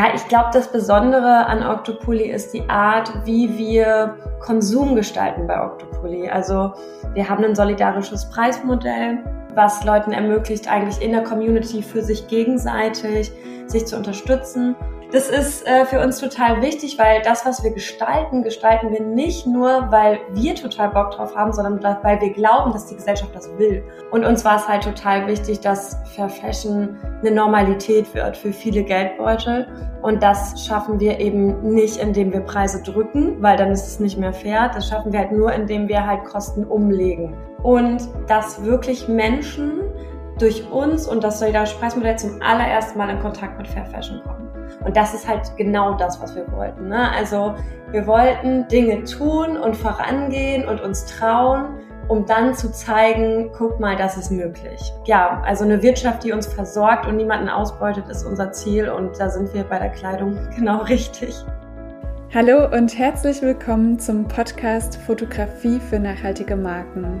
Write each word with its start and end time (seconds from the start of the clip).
Ja, 0.00 0.14
ich 0.14 0.26
glaube, 0.28 0.48
das 0.54 0.72
Besondere 0.72 1.44
an 1.44 1.62
Octopoly 1.62 2.30
ist 2.30 2.54
die 2.54 2.66
Art, 2.70 3.12
wie 3.26 3.58
wir 3.58 4.16
Konsum 4.40 4.94
gestalten 4.94 5.46
bei 5.46 5.62
Octopoly. 5.62 6.26
Also 6.26 6.72
wir 7.12 7.28
haben 7.28 7.44
ein 7.44 7.54
solidarisches 7.54 8.30
Preismodell, 8.30 9.18
was 9.54 9.84
Leuten 9.84 10.12
ermöglicht, 10.12 10.72
eigentlich 10.72 11.02
in 11.02 11.12
der 11.12 11.22
Community 11.22 11.82
für 11.82 12.00
sich 12.00 12.28
gegenseitig 12.28 13.30
sich 13.66 13.84
zu 13.84 13.98
unterstützen 13.98 14.74
das 15.12 15.28
ist 15.28 15.66
äh, 15.66 15.84
für 15.86 16.00
uns 16.00 16.20
total 16.20 16.62
wichtig, 16.62 16.98
weil 16.98 17.20
das, 17.22 17.44
was 17.44 17.64
wir 17.64 17.72
gestalten, 17.72 18.42
gestalten 18.42 18.92
wir 18.92 19.02
nicht 19.02 19.46
nur, 19.46 19.90
weil 19.90 20.20
wir 20.32 20.54
total 20.54 20.90
Bock 20.90 21.10
drauf 21.12 21.34
haben, 21.34 21.52
sondern 21.52 21.82
weil 21.82 22.20
wir 22.20 22.32
glauben, 22.32 22.72
dass 22.72 22.86
die 22.86 22.94
Gesellschaft 22.94 23.34
das 23.34 23.50
will. 23.58 23.82
Und 24.12 24.24
uns 24.24 24.44
war 24.44 24.56
es 24.56 24.68
halt 24.68 24.84
total 24.84 25.26
wichtig, 25.26 25.60
dass 25.60 25.96
Fair 26.14 26.28
Fashion 26.28 26.96
eine 27.20 27.32
Normalität 27.32 28.14
wird 28.14 28.36
für 28.36 28.52
viele 28.52 28.84
Geldbeutel. 28.84 29.66
Und 30.02 30.22
das 30.22 30.64
schaffen 30.64 31.00
wir 31.00 31.18
eben 31.18 31.74
nicht, 31.74 31.96
indem 31.96 32.32
wir 32.32 32.40
Preise 32.40 32.82
drücken, 32.82 33.42
weil 33.42 33.56
dann 33.56 33.70
ist 33.70 33.86
es 33.86 34.00
nicht 34.00 34.16
mehr 34.16 34.32
fair. 34.32 34.70
Das 34.72 34.88
schaffen 34.88 35.12
wir 35.12 35.20
halt 35.20 35.32
nur, 35.32 35.52
indem 35.52 35.88
wir 35.88 36.06
halt 36.06 36.24
Kosten 36.24 36.64
umlegen. 36.64 37.34
Und 37.62 38.08
dass 38.28 38.64
wirklich 38.64 39.08
Menschen 39.08 39.82
durch 40.40 40.68
uns 40.70 41.06
und 41.06 41.22
das 41.22 41.38
Solidarische 41.38 41.76
Preismodell 41.78 42.18
zum 42.18 42.40
allerersten 42.40 42.98
Mal 42.98 43.10
in 43.10 43.20
Kontakt 43.20 43.58
mit 43.58 43.68
Fair 43.68 43.84
Fashion 43.86 44.22
kommen. 44.24 44.48
Und 44.84 44.96
das 44.96 45.12
ist 45.12 45.28
halt 45.28 45.54
genau 45.56 45.94
das, 45.94 46.20
was 46.22 46.34
wir 46.34 46.50
wollten. 46.52 46.88
Ne? 46.88 47.10
Also 47.12 47.54
wir 47.90 48.06
wollten 48.06 48.66
Dinge 48.68 49.04
tun 49.04 49.58
und 49.58 49.76
vorangehen 49.76 50.66
und 50.66 50.80
uns 50.80 51.04
trauen, 51.04 51.80
um 52.08 52.24
dann 52.24 52.54
zu 52.54 52.72
zeigen, 52.72 53.50
guck 53.56 53.78
mal, 53.78 53.96
das 53.96 54.16
ist 54.16 54.30
möglich. 54.30 54.80
Ja, 55.04 55.42
also 55.44 55.64
eine 55.64 55.82
Wirtschaft, 55.82 56.24
die 56.24 56.32
uns 56.32 56.46
versorgt 56.46 57.06
und 57.06 57.16
niemanden 57.16 57.48
ausbeutet, 57.48 58.08
ist 58.08 58.24
unser 58.24 58.52
Ziel 58.52 58.88
und 58.88 59.20
da 59.20 59.28
sind 59.28 59.52
wir 59.52 59.64
bei 59.64 59.78
der 59.78 59.90
Kleidung 59.90 60.38
genau 60.56 60.78
richtig. 60.82 61.34
Hallo 62.32 62.66
und 62.74 62.96
herzlich 62.96 63.42
willkommen 63.42 63.98
zum 63.98 64.26
Podcast 64.26 64.96
Fotografie 64.96 65.80
für 65.80 65.98
nachhaltige 65.98 66.56
Marken. 66.56 67.20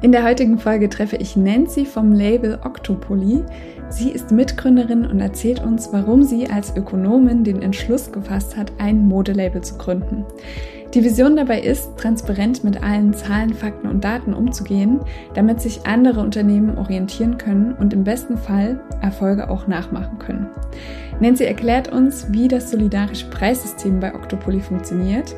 In 0.00 0.12
der 0.12 0.22
heutigen 0.22 0.58
Folge 0.58 0.88
treffe 0.88 1.16
ich 1.16 1.34
Nancy 1.34 1.84
vom 1.84 2.12
Label 2.12 2.60
Octopoly. 2.64 3.42
Sie 3.88 4.10
ist 4.10 4.30
Mitgründerin 4.30 5.04
und 5.04 5.18
erzählt 5.18 5.60
uns, 5.60 5.92
warum 5.92 6.22
sie 6.22 6.48
als 6.48 6.76
Ökonomin 6.76 7.42
den 7.42 7.62
Entschluss 7.62 8.12
gefasst 8.12 8.56
hat, 8.56 8.70
ein 8.78 9.08
Modelabel 9.08 9.60
zu 9.60 9.76
gründen. 9.76 10.24
Die 10.94 11.02
Vision 11.02 11.34
dabei 11.34 11.60
ist, 11.60 11.96
transparent 11.96 12.62
mit 12.62 12.80
allen 12.80 13.12
Zahlen, 13.12 13.52
Fakten 13.52 13.88
und 13.88 14.04
Daten 14.04 14.34
umzugehen, 14.34 15.00
damit 15.34 15.60
sich 15.60 15.84
andere 15.84 16.20
Unternehmen 16.20 16.78
orientieren 16.78 17.36
können 17.36 17.72
und 17.72 17.92
im 17.92 18.04
besten 18.04 18.38
Fall 18.38 18.80
Erfolge 19.02 19.50
auch 19.50 19.66
nachmachen 19.66 20.18
können. 20.18 20.46
Nancy 21.20 21.44
erklärt 21.44 21.92
uns, 21.92 22.32
wie 22.32 22.46
das 22.46 22.70
solidarische 22.70 23.26
Preissystem 23.26 23.98
bei 23.98 24.14
Octopoly 24.14 24.60
funktioniert. 24.60 25.34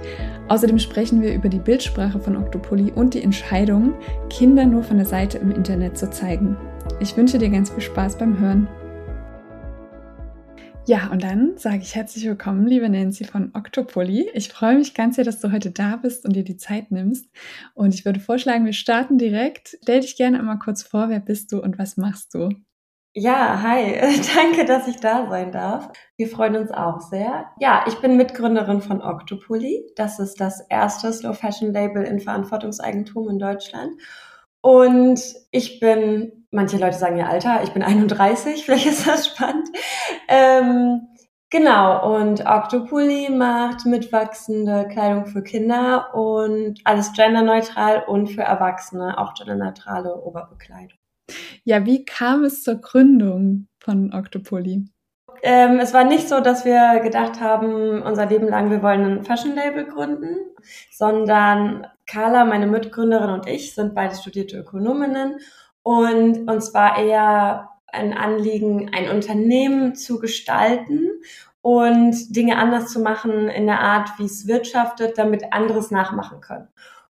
Außerdem 0.50 0.80
sprechen 0.80 1.22
wir 1.22 1.32
über 1.32 1.48
die 1.48 1.60
Bildsprache 1.60 2.18
von 2.18 2.36
Octopoly 2.36 2.90
und 2.90 3.14
die 3.14 3.22
Entscheidung, 3.22 3.94
Kinder 4.30 4.66
nur 4.66 4.82
von 4.82 4.96
der 4.96 5.06
Seite 5.06 5.38
im 5.38 5.52
Internet 5.52 5.96
zu 5.96 6.10
zeigen. 6.10 6.56
Ich 6.98 7.16
wünsche 7.16 7.38
dir 7.38 7.50
ganz 7.50 7.70
viel 7.70 7.80
Spaß 7.80 8.18
beim 8.18 8.36
Hören. 8.36 8.66
Ja, 10.88 11.08
und 11.12 11.22
dann 11.22 11.56
sage 11.56 11.82
ich 11.82 11.94
herzlich 11.94 12.24
willkommen, 12.24 12.66
liebe 12.66 12.88
Nancy 12.88 13.22
von 13.22 13.52
Octopoly. 13.54 14.28
Ich 14.34 14.48
freue 14.48 14.76
mich 14.76 14.92
ganz 14.94 15.14
sehr, 15.14 15.24
dass 15.24 15.38
du 15.38 15.52
heute 15.52 15.70
da 15.70 15.94
bist 15.94 16.24
und 16.24 16.34
dir 16.34 16.42
die 16.42 16.56
Zeit 16.56 16.90
nimmst. 16.90 17.26
Und 17.74 17.94
ich 17.94 18.04
würde 18.04 18.18
vorschlagen, 18.18 18.64
wir 18.64 18.72
starten 18.72 19.18
direkt. 19.18 19.78
Stell 19.84 20.00
dich 20.00 20.16
gerne 20.16 20.40
einmal 20.40 20.58
kurz 20.58 20.82
vor, 20.82 21.10
wer 21.10 21.20
bist 21.20 21.52
du 21.52 21.62
und 21.62 21.78
was 21.78 21.96
machst 21.96 22.34
du? 22.34 22.48
Ja, 23.14 23.60
hi. 23.62 23.98
Danke, 24.36 24.64
dass 24.64 24.86
ich 24.86 24.96
da 25.00 25.28
sein 25.28 25.50
darf. 25.50 25.90
Wir 26.16 26.28
freuen 26.28 26.54
uns 26.56 26.70
auch 26.70 27.00
sehr. 27.00 27.50
Ja, 27.58 27.84
ich 27.88 27.96
bin 28.00 28.16
Mitgründerin 28.16 28.82
von 28.82 29.02
Octopoly. 29.02 29.84
Das 29.96 30.20
ist 30.20 30.40
das 30.40 30.60
erste 30.68 31.12
Slow 31.12 31.34
Fashion 31.34 31.72
Label 31.72 32.04
in 32.04 32.20
Verantwortungseigentum 32.20 33.28
in 33.28 33.38
Deutschland. 33.40 33.94
Und 34.60 35.20
ich 35.50 35.80
bin, 35.80 36.46
manche 36.52 36.76
Leute 36.76 36.98
sagen 36.98 37.16
ja 37.16 37.26
Alter, 37.26 37.64
ich 37.64 37.72
bin 37.72 37.82
31, 37.82 38.64
vielleicht 38.64 38.86
ist 38.86 39.08
das 39.08 39.26
spannend. 39.26 39.68
Ähm, 40.28 41.08
genau, 41.50 42.16
und 42.16 42.46
Octopoly 42.46 43.30
macht 43.30 43.86
mitwachsende 43.86 44.86
Kleidung 44.86 45.26
für 45.26 45.42
Kinder 45.42 46.14
und 46.14 46.80
alles 46.84 47.12
genderneutral 47.12 48.04
und 48.06 48.28
für 48.28 48.42
Erwachsene 48.42 49.18
auch 49.18 49.34
genderneutrale 49.34 50.14
Oberbekleidung. 50.14 50.99
Ja, 51.64 51.86
wie 51.86 52.04
kam 52.04 52.44
es 52.44 52.62
zur 52.62 52.76
Gründung 52.76 53.68
von 53.78 54.12
Octopoly? 54.12 54.84
Ähm, 55.42 55.78
es 55.78 55.94
war 55.94 56.04
nicht 56.04 56.28
so, 56.28 56.40
dass 56.40 56.64
wir 56.64 57.00
gedacht 57.00 57.40
haben, 57.40 58.02
unser 58.02 58.26
Leben 58.26 58.48
lang, 58.48 58.70
wir 58.70 58.82
wollen 58.82 59.04
ein 59.04 59.24
Fashion-Label 59.24 59.86
gründen, 59.86 60.36
sondern 60.90 61.86
Carla, 62.06 62.44
meine 62.44 62.66
Mitgründerin 62.66 63.30
und 63.30 63.46
ich 63.46 63.74
sind 63.74 63.94
beide 63.94 64.14
studierte 64.14 64.58
Ökonominnen 64.58 65.38
und 65.82 66.50
uns 66.50 66.74
war 66.74 66.98
eher 66.98 67.70
ein 67.86 68.12
Anliegen, 68.12 68.90
ein 68.94 69.08
Unternehmen 69.08 69.94
zu 69.94 70.18
gestalten 70.18 71.08
und 71.62 72.36
Dinge 72.36 72.56
anders 72.56 72.92
zu 72.92 73.00
machen 73.00 73.48
in 73.48 73.66
der 73.66 73.80
Art, 73.80 74.10
wie 74.18 74.24
es 74.24 74.46
wirtschaftet, 74.46 75.18
damit 75.18 75.52
anderes 75.52 75.90
nachmachen 75.90 76.40
können. 76.40 76.68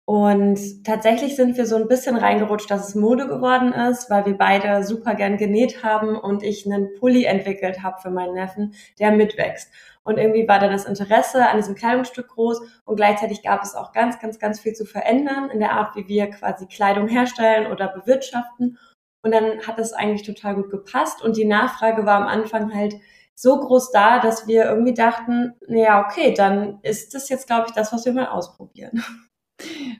Und 0.05 0.83
tatsächlich 0.83 1.35
sind 1.35 1.57
wir 1.57 1.65
so 1.65 1.75
ein 1.75 1.87
bisschen 1.87 2.17
reingerutscht, 2.17 2.69
dass 2.69 2.89
es 2.89 2.95
Mode 2.95 3.27
geworden 3.27 3.71
ist, 3.71 4.09
weil 4.09 4.25
wir 4.25 4.37
beide 4.37 4.83
super 4.83 5.15
gern 5.15 5.37
genäht 5.37 5.83
haben 5.83 6.17
und 6.17 6.43
ich 6.43 6.65
einen 6.65 6.93
Pulli 6.99 7.25
entwickelt 7.25 7.83
habe 7.83 8.01
für 8.01 8.09
meinen 8.09 8.33
Neffen, 8.33 8.73
der 8.99 9.11
mitwächst. 9.11 9.71
Und 10.03 10.17
irgendwie 10.17 10.47
war 10.47 10.59
dann 10.59 10.71
das 10.71 10.85
Interesse 10.85 11.47
an 11.47 11.57
diesem 11.57 11.75
Kleidungsstück 11.75 12.29
groß 12.29 12.61
und 12.85 12.95
gleichzeitig 12.95 13.43
gab 13.43 13.63
es 13.63 13.75
auch 13.75 13.91
ganz, 13.91 14.19
ganz, 14.19 14.39
ganz 14.39 14.59
viel 14.59 14.73
zu 14.73 14.85
verändern 14.85 15.49
in 15.51 15.59
der 15.59 15.73
Art, 15.73 15.95
wie 15.95 16.07
wir 16.07 16.29
quasi 16.31 16.65
Kleidung 16.65 17.07
herstellen 17.07 17.71
oder 17.71 17.87
bewirtschaften. 17.87 18.79
Und 19.23 19.31
dann 19.31 19.61
hat 19.67 19.77
es 19.77 19.93
eigentlich 19.93 20.23
total 20.23 20.55
gut 20.55 20.71
gepasst 20.71 21.21
und 21.21 21.37
die 21.37 21.45
Nachfrage 21.45 22.05
war 22.05 22.19
am 22.19 22.27
Anfang 22.27 22.73
halt 22.73 22.95
so 23.35 23.59
groß 23.59 23.91
da, 23.91 24.19
dass 24.19 24.47
wir 24.47 24.65
irgendwie 24.65 24.95
dachten, 24.95 25.53
naja, 25.67 26.05
okay, 26.05 26.33
dann 26.33 26.79
ist 26.81 27.13
das 27.13 27.29
jetzt, 27.29 27.47
glaube 27.47 27.67
ich, 27.67 27.73
das, 27.73 27.93
was 27.93 28.05
wir 28.05 28.13
mal 28.13 28.27
ausprobieren. 28.27 29.03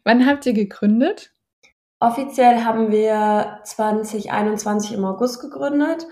Wann 0.03 0.25
habt 0.25 0.45
ihr 0.45 0.53
gegründet? 0.53 1.33
Offiziell 1.99 2.63
haben 2.63 2.91
wir 2.91 3.59
2021 3.63 4.93
im 4.93 5.05
August 5.05 5.39
gegründet. 5.39 6.07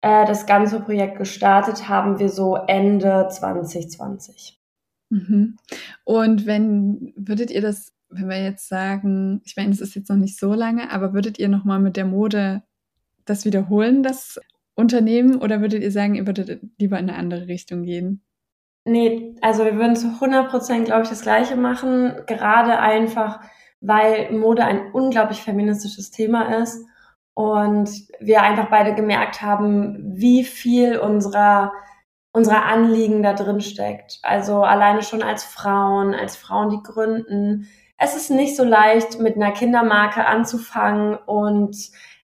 Äh, 0.00 0.26
das 0.26 0.46
ganze 0.46 0.80
Projekt 0.80 1.18
gestartet 1.18 1.88
haben 1.88 2.18
wir 2.18 2.28
so 2.28 2.56
Ende 2.56 3.28
2020. 3.28 4.60
Mhm. 5.10 5.56
Und 6.04 6.46
wenn, 6.46 7.12
würdet 7.16 7.50
ihr 7.50 7.60
das, 7.60 7.92
wenn 8.08 8.28
wir 8.28 8.42
jetzt 8.42 8.68
sagen, 8.68 9.40
ich 9.44 9.56
meine, 9.56 9.70
es 9.70 9.80
ist 9.80 9.94
jetzt 9.94 10.10
noch 10.10 10.16
nicht 10.16 10.38
so 10.38 10.54
lange, 10.54 10.90
aber 10.90 11.12
würdet 11.12 11.38
ihr 11.38 11.48
nochmal 11.48 11.80
mit 11.80 11.96
der 11.96 12.04
Mode 12.04 12.62
das 13.24 13.44
wiederholen, 13.44 14.02
das 14.02 14.40
Unternehmen, 14.74 15.36
oder 15.36 15.60
würdet 15.60 15.82
ihr 15.82 15.92
sagen, 15.92 16.14
ihr 16.14 16.26
würdet 16.26 16.60
lieber 16.78 16.98
in 16.98 17.08
eine 17.08 17.18
andere 17.18 17.46
Richtung 17.46 17.82
gehen? 17.82 18.22
Nee, 18.84 19.36
also 19.40 19.64
wir 19.64 19.76
würden 19.76 19.96
zu 19.96 20.08
100 20.08 20.50
Prozent, 20.50 20.86
glaube 20.86 21.02
ich, 21.02 21.08
das 21.08 21.22
Gleiche 21.22 21.56
machen. 21.56 22.16
Gerade 22.26 22.78
einfach, 22.78 23.40
weil 23.80 24.32
Mode 24.32 24.64
ein 24.64 24.92
unglaublich 24.92 25.42
feministisches 25.42 26.10
Thema 26.10 26.56
ist 26.62 26.84
und 27.34 27.90
wir 28.20 28.42
einfach 28.42 28.68
beide 28.70 28.94
gemerkt 28.94 29.40
haben, 29.42 29.98
wie 30.16 30.44
viel 30.44 30.98
unserer 30.98 31.72
unserer 32.32 32.64
Anliegen 32.64 33.22
da 33.22 33.34
drin 33.34 33.60
steckt. 33.60 34.18
Also 34.22 34.62
alleine 34.62 35.02
schon 35.02 35.22
als 35.22 35.44
Frauen, 35.44 36.14
als 36.14 36.36
Frauen, 36.36 36.70
die 36.70 36.82
gründen. 36.82 37.68
Es 37.98 38.16
ist 38.16 38.30
nicht 38.30 38.56
so 38.56 38.64
leicht, 38.64 39.20
mit 39.20 39.36
einer 39.36 39.52
Kindermarke 39.52 40.26
anzufangen 40.26 41.14
und 41.14 41.76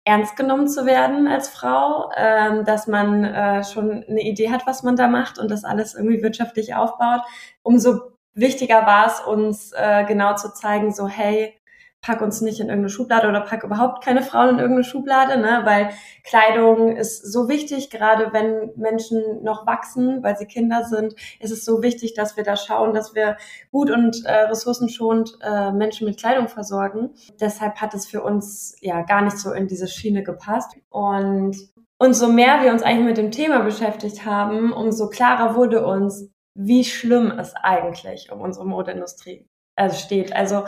ernst 0.08 0.36
genommen 0.36 0.68
zu 0.68 0.86
werden 0.86 1.28
als 1.28 1.50
Frau, 1.50 2.10
ähm, 2.16 2.64
dass 2.64 2.86
man 2.86 3.24
äh, 3.24 3.62
schon 3.62 4.04
eine 4.08 4.22
Idee 4.22 4.50
hat, 4.50 4.66
was 4.66 4.82
man 4.82 4.96
da 4.96 5.06
macht 5.06 5.38
und 5.38 5.50
das 5.50 5.64
alles 5.64 5.94
irgendwie 5.94 6.22
wirtschaftlich 6.22 6.74
aufbaut. 6.74 7.20
Umso 7.62 8.00
wichtiger 8.32 8.86
war 8.86 9.06
es 9.06 9.20
uns 9.20 9.72
äh, 9.72 10.04
genau 10.06 10.34
zu 10.34 10.54
zeigen, 10.54 10.94
so 10.94 11.06
hey, 11.08 11.57
pack 12.00 12.20
uns 12.20 12.40
nicht 12.40 12.60
in 12.60 12.68
irgendeine 12.68 12.90
Schublade 12.90 13.28
oder 13.28 13.40
pack 13.40 13.64
überhaupt 13.64 14.04
keine 14.04 14.22
Frauen 14.22 14.50
in 14.50 14.58
irgendeine 14.58 14.84
Schublade, 14.84 15.38
ne? 15.38 15.62
weil 15.64 15.90
Kleidung 16.24 16.96
ist 16.96 17.30
so 17.30 17.48
wichtig, 17.48 17.90
gerade 17.90 18.32
wenn 18.32 18.70
Menschen 18.76 19.42
noch 19.42 19.66
wachsen, 19.66 20.22
weil 20.22 20.36
sie 20.36 20.46
Kinder 20.46 20.84
sind, 20.84 21.14
ist 21.40 21.50
es 21.50 21.64
so 21.64 21.82
wichtig, 21.82 22.14
dass 22.14 22.36
wir 22.36 22.44
da 22.44 22.56
schauen, 22.56 22.94
dass 22.94 23.14
wir 23.14 23.36
gut 23.72 23.90
und 23.90 24.24
äh, 24.24 24.44
ressourcenschonend 24.44 25.38
äh, 25.42 25.72
Menschen 25.72 26.06
mit 26.06 26.18
Kleidung 26.18 26.48
versorgen. 26.48 27.10
Deshalb 27.40 27.80
hat 27.80 27.94
es 27.94 28.06
für 28.06 28.22
uns 28.22 28.76
ja 28.80 29.02
gar 29.02 29.22
nicht 29.22 29.38
so 29.38 29.52
in 29.52 29.66
diese 29.66 29.88
Schiene 29.88 30.22
gepasst. 30.22 30.76
Und 30.90 31.56
und 32.00 32.14
so 32.14 32.30
mehr 32.30 32.62
wir 32.62 32.70
uns 32.70 32.82
eigentlich 32.82 33.06
mit 33.06 33.18
dem 33.18 33.32
Thema 33.32 33.58
beschäftigt 33.58 34.24
haben, 34.24 34.72
umso 34.72 35.08
klarer 35.08 35.56
wurde 35.56 35.84
uns, 35.84 36.30
wie 36.54 36.84
schlimm 36.84 37.32
es 37.32 37.54
eigentlich 37.56 38.30
um 38.30 38.40
unsere 38.40 38.66
Modeindustrie 38.66 39.48
äh, 39.74 39.90
steht. 39.90 40.32
Also 40.34 40.64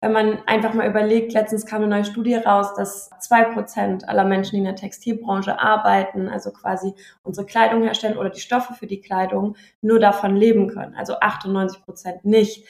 wenn 0.00 0.12
man 0.12 0.42
einfach 0.46 0.72
mal 0.72 0.88
überlegt, 0.88 1.34
letztens 1.34 1.66
kam 1.66 1.82
eine 1.82 1.90
neue 1.90 2.04
Studie 2.06 2.34
raus, 2.34 2.74
dass 2.74 3.10
zwei 3.20 3.44
Prozent 3.44 4.08
aller 4.08 4.24
Menschen, 4.24 4.52
die 4.52 4.58
in 4.58 4.64
der 4.64 4.76
Textilbranche 4.76 5.60
arbeiten, 5.60 6.28
also 6.28 6.52
quasi 6.52 6.94
unsere 7.22 7.46
Kleidung 7.46 7.82
herstellen 7.82 8.16
oder 8.16 8.30
die 8.30 8.40
Stoffe 8.40 8.72
für 8.72 8.86
die 8.86 9.02
Kleidung, 9.02 9.56
nur 9.82 10.00
davon 10.00 10.36
leben 10.36 10.68
können. 10.68 10.94
Also 10.94 11.20
98 11.20 11.84
Prozent 11.84 12.24
nicht. 12.24 12.66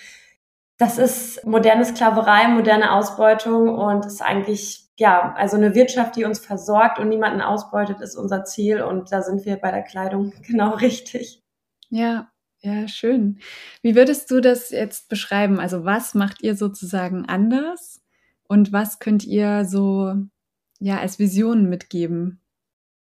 Das 0.77 0.99
ist 0.99 1.47
moderne 1.47 1.85
Sklaverei, 1.85 2.49
moderne 2.49 2.93
Ausbeutung 2.93 3.69
und 3.69 4.07
ist 4.07 4.23
eigentlich, 4.23 4.89
ja, 4.99 5.35
also 5.37 5.57
eine 5.57 5.75
Wirtschaft, 5.75 6.17
die 6.17 6.25
uns 6.25 6.41
versorgt 6.41 6.99
und 6.99 7.09
niemanden 7.09 7.43
ausbeutet, 7.43 8.01
ist 8.01 8.17
unser 8.17 8.45
Ziel 8.45 8.83
und 8.83 9.13
da 9.13 9.23
sind 9.23 9.45
wir 9.45 9.57
bei 9.57 9.71
der 9.71 9.83
Kleidung 9.83 10.33
genau 10.43 10.71
richtig. 10.71 11.45
Ja, 11.91 12.29
ja, 12.63 12.89
schön. 12.89 13.39
Wie 13.83 13.95
würdest 13.95 14.31
du 14.31 14.41
das 14.41 14.71
jetzt 14.71 15.09
beschreiben? 15.09 15.61
Also 15.61 15.85
was 15.85 16.15
macht 16.15 16.43
ihr 16.43 16.57
sozusagen 16.57 17.27
anders 17.27 18.01
und 18.49 18.73
was 18.73 18.99
könnt 18.99 19.25
ihr 19.25 19.65
so 19.65 20.15
ja 20.79 20.99
als 20.99 21.19
Vision 21.19 21.69
mitgeben? 21.69 22.41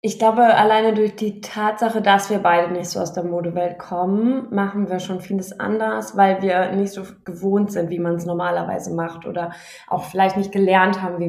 Ich 0.04 0.18
glaube, 0.18 0.42
alleine 0.42 0.94
durch 0.94 1.14
die 1.14 1.40
Tatsache, 1.40 2.02
dass 2.02 2.28
wir 2.28 2.40
beide 2.40 2.72
nicht 2.72 2.90
so 2.90 2.98
aus 2.98 3.12
der 3.12 3.22
Modewelt 3.22 3.78
kommen, 3.78 4.52
machen 4.52 4.88
wir 4.90 4.98
schon 4.98 5.20
vieles 5.20 5.58
anders, 5.60 6.16
weil 6.16 6.42
wir 6.42 6.72
nicht 6.72 6.92
so 6.92 7.04
gewohnt 7.24 7.70
sind, 7.70 7.88
wie 7.90 8.00
man 8.00 8.16
es 8.16 8.26
normalerweise 8.26 8.92
macht 8.92 9.26
oder 9.26 9.52
auch 9.86 10.04
vielleicht 10.04 10.36
nicht 10.36 10.50
gelernt 10.50 11.00
haben, 11.00 11.20
wie 11.20 11.28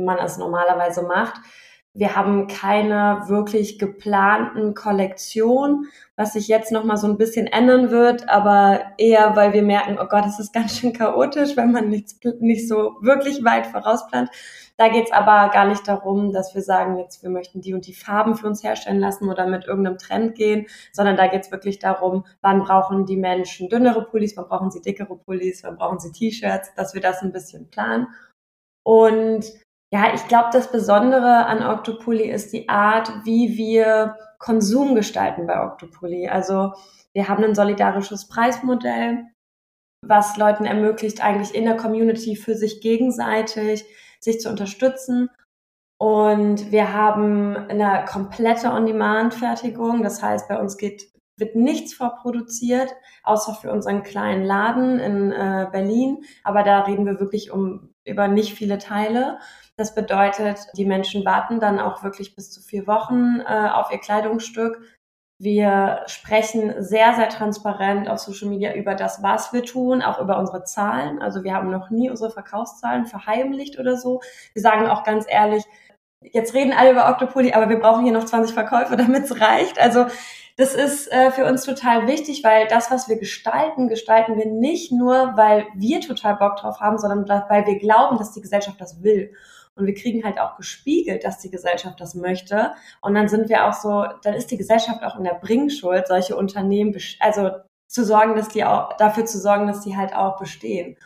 man 0.00 0.18
es 0.18 0.38
normalerweise 0.38 1.02
macht. 1.02 1.34
Wir 1.96 2.16
haben 2.16 2.48
keine 2.48 3.22
wirklich 3.28 3.78
geplanten 3.78 4.74
Kollektionen, 4.74 5.86
was 6.16 6.32
sich 6.32 6.48
jetzt 6.48 6.72
noch 6.72 6.82
mal 6.82 6.96
so 6.96 7.06
ein 7.06 7.18
bisschen 7.18 7.46
ändern 7.46 7.92
wird, 7.92 8.28
aber 8.28 8.80
eher, 8.98 9.36
weil 9.36 9.52
wir 9.52 9.62
merken, 9.62 9.98
oh 10.00 10.06
Gott, 10.06 10.26
es 10.26 10.40
ist 10.40 10.52
ganz 10.52 10.76
schön 10.76 10.92
chaotisch, 10.92 11.56
wenn 11.56 11.70
man 11.70 11.88
nichts, 11.88 12.18
nicht 12.40 12.66
so 12.66 12.96
wirklich 13.00 13.44
weit 13.44 13.68
vorausplant. 13.68 14.28
Da 14.76 14.88
geht's 14.88 15.12
aber 15.12 15.52
gar 15.52 15.68
nicht 15.68 15.86
darum, 15.86 16.32
dass 16.32 16.52
wir 16.56 16.62
sagen, 16.62 16.98
jetzt 16.98 17.22
wir 17.22 17.30
möchten 17.30 17.60
die 17.60 17.74
und 17.74 17.86
die 17.86 17.94
Farben 17.94 18.34
für 18.34 18.48
uns 18.48 18.64
herstellen 18.64 18.98
lassen 18.98 19.28
oder 19.28 19.46
mit 19.46 19.66
irgendeinem 19.66 19.98
Trend 19.98 20.34
gehen, 20.34 20.66
sondern 20.92 21.16
da 21.16 21.28
geht's 21.28 21.52
wirklich 21.52 21.78
darum, 21.78 22.24
wann 22.42 22.64
brauchen 22.64 23.06
die 23.06 23.16
Menschen 23.16 23.68
dünnere 23.68 24.04
Pullis, 24.04 24.36
wann 24.36 24.48
brauchen 24.48 24.72
sie 24.72 24.80
dickere 24.80 25.16
Pullis, 25.16 25.62
wann 25.62 25.76
brauchen 25.76 26.00
sie 26.00 26.10
T-Shirts, 26.10 26.74
dass 26.74 26.92
wir 26.94 27.00
das 27.00 27.22
ein 27.22 27.30
bisschen 27.30 27.70
planen. 27.70 28.08
Und 28.82 29.44
ja, 29.94 30.12
ich 30.12 30.26
glaube, 30.26 30.48
das 30.52 30.72
Besondere 30.72 31.46
an 31.46 31.62
Octopoly 31.62 32.28
ist 32.28 32.52
die 32.52 32.68
Art, 32.68 33.12
wie 33.22 33.56
wir 33.56 34.16
Konsum 34.40 34.96
gestalten 34.96 35.46
bei 35.46 35.64
Octopoly. 35.64 36.28
Also 36.28 36.72
wir 37.12 37.28
haben 37.28 37.44
ein 37.44 37.54
solidarisches 37.54 38.26
Preismodell, 38.26 39.22
was 40.02 40.36
Leuten 40.36 40.64
ermöglicht, 40.64 41.22
eigentlich 41.22 41.54
in 41.54 41.64
der 41.64 41.76
Community 41.76 42.34
für 42.34 42.56
sich 42.56 42.80
gegenseitig 42.80 43.84
sich 44.18 44.40
zu 44.40 44.48
unterstützen. 44.50 45.30
Und 45.96 46.72
wir 46.72 46.92
haben 46.92 47.56
eine 47.56 48.04
komplette 48.04 48.72
On-Demand-Fertigung. 48.72 50.02
Das 50.02 50.20
heißt, 50.20 50.48
bei 50.48 50.58
uns 50.58 50.76
geht, 50.76 51.04
wird 51.36 51.54
nichts 51.54 51.94
vorproduziert, 51.94 52.92
außer 53.22 53.54
für 53.54 53.70
unseren 53.70 54.02
kleinen 54.02 54.44
Laden 54.44 54.98
in 54.98 55.30
äh, 55.30 55.68
Berlin. 55.70 56.24
Aber 56.42 56.64
da 56.64 56.80
reden 56.80 57.06
wir 57.06 57.20
wirklich 57.20 57.52
um 57.52 57.94
über 58.04 58.26
nicht 58.26 58.54
viele 58.54 58.78
Teile. 58.78 59.38
Das 59.76 59.94
bedeutet, 59.94 60.68
die 60.76 60.84
Menschen 60.84 61.24
warten 61.24 61.58
dann 61.58 61.80
auch 61.80 62.04
wirklich 62.04 62.36
bis 62.36 62.50
zu 62.50 62.60
vier 62.62 62.86
Wochen 62.86 63.40
äh, 63.40 63.70
auf 63.70 63.90
ihr 63.90 63.98
Kleidungsstück. 63.98 64.80
Wir 65.40 66.02
sprechen 66.06 66.82
sehr, 66.82 67.14
sehr 67.14 67.28
transparent 67.28 68.08
auf 68.08 68.20
Social 68.20 68.48
Media 68.48 68.72
über 68.74 68.94
das, 68.94 69.22
was 69.22 69.52
wir 69.52 69.64
tun, 69.64 70.00
auch 70.00 70.20
über 70.20 70.38
unsere 70.38 70.62
Zahlen. 70.62 71.20
Also 71.20 71.42
wir 71.42 71.54
haben 71.54 71.70
noch 71.70 71.90
nie 71.90 72.08
unsere 72.08 72.30
Verkaufszahlen 72.30 73.06
verheimlicht 73.06 73.80
oder 73.80 73.96
so. 73.96 74.20
Wir 74.52 74.62
sagen 74.62 74.86
auch 74.86 75.02
ganz 75.02 75.26
ehrlich, 75.28 75.64
jetzt 76.20 76.54
reden 76.54 76.72
alle 76.72 76.92
über 76.92 77.08
Octopoly, 77.08 77.52
aber 77.52 77.68
wir 77.68 77.80
brauchen 77.80 78.04
hier 78.04 78.12
noch 78.12 78.24
20 78.24 78.54
Verkäufe, 78.54 78.96
damit 78.96 79.24
es 79.24 79.40
reicht. 79.40 79.80
Also 79.80 80.06
das 80.56 80.76
ist 80.76 81.10
äh, 81.10 81.32
für 81.32 81.46
uns 81.46 81.64
total 81.64 82.06
wichtig, 82.06 82.44
weil 82.44 82.68
das, 82.68 82.92
was 82.92 83.08
wir 83.08 83.18
gestalten, 83.18 83.88
gestalten 83.88 84.36
wir 84.36 84.46
nicht 84.46 84.92
nur, 84.92 85.36
weil 85.36 85.66
wir 85.74 86.00
total 86.00 86.36
Bock 86.36 86.56
drauf 86.56 86.78
haben, 86.78 86.96
sondern 86.96 87.28
weil 87.48 87.66
wir 87.66 87.78
glauben, 87.80 88.18
dass 88.18 88.32
die 88.32 88.40
Gesellschaft 88.40 88.80
das 88.80 89.02
will. 89.02 89.34
Und 89.76 89.86
wir 89.86 89.94
kriegen 89.94 90.24
halt 90.24 90.38
auch 90.38 90.56
gespiegelt, 90.56 91.24
dass 91.24 91.40
die 91.40 91.50
Gesellschaft 91.50 92.00
das 92.00 92.14
möchte. 92.14 92.72
Und 93.00 93.14
dann 93.14 93.28
sind 93.28 93.48
wir 93.48 93.66
auch 93.66 93.72
so, 93.72 94.04
dann 94.22 94.34
ist 94.34 94.50
die 94.50 94.56
Gesellschaft 94.56 95.02
auch 95.02 95.16
in 95.16 95.24
der 95.24 95.34
Bringschuld, 95.34 96.06
solche 96.06 96.36
Unternehmen, 96.36 96.96
also 97.18 97.50
zu 97.86 98.04
sorgen, 98.04 98.36
dass 98.36 98.48
die 98.48 98.64
auch, 98.64 98.96
dafür 98.96 99.24
zu 99.24 99.38
sorgen, 99.38 99.66
dass 99.66 99.80
die 99.80 99.96
halt 99.96 100.14
auch 100.14 100.38
bestehen. 100.38 100.96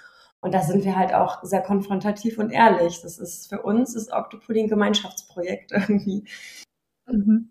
Und 0.41 0.55
da 0.55 0.63
sind 0.63 0.85
wir 0.85 0.97
halt 0.97 1.13
auch 1.15 1.43
sehr 1.43 1.63
konfrontativ 1.63 2.39
und 2.39 2.51
ehrlich. 2.51 3.01
Das 3.03 3.19
ist 3.19 3.49
für 3.49 3.63
uns 3.63 3.95
ist 3.95 4.13
Octopoly 4.13 4.63
ein 4.63 4.69
Gemeinschaftsprojekt 4.69 5.73
irgendwie. 5.73 6.25
Mhm. 7.07 7.51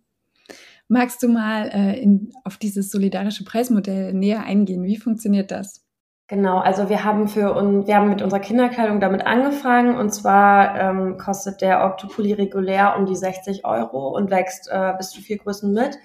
Magst 0.88 1.22
du 1.22 1.28
mal 1.28 1.70
äh, 1.74 2.00
in, 2.02 2.32
auf 2.46 2.58
dieses 2.58 2.90
solidarische 2.92 3.44
Preismodell 3.44 4.14
näher 4.14 4.44
eingehen? 4.44 4.84
Wie 4.84 4.98
funktioniert 4.98 5.52
das? 5.52 5.87
Genau, 6.30 6.58
also 6.58 6.90
wir 6.90 7.06
haben 7.06 7.30
für 7.30 7.54
uns, 7.54 7.88
wir 7.88 7.96
haben 7.96 8.10
mit 8.10 8.22
unserer 8.22 8.42
Kinderkleidung 8.42 9.00
damit 9.00 9.26
angefangen 9.26 9.96
und 9.96 10.10
zwar 10.14 10.78
ähm, 10.78 11.18
kostet 11.18 11.62
der 11.62 11.86
Octopulli 11.86 12.34
regulär 12.34 12.98
um 12.98 13.06
die 13.06 13.16
60 13.16 13.64
Euro 13.64 14.10
und 14.10 14.30
wächst 14.30 14.68
äh, 14.70 14.94
bis 14.98 15.12
zu 15.12 15.22
vier 15.22 15.38
Größen 15.38 15.72
mit. 15.74 15.98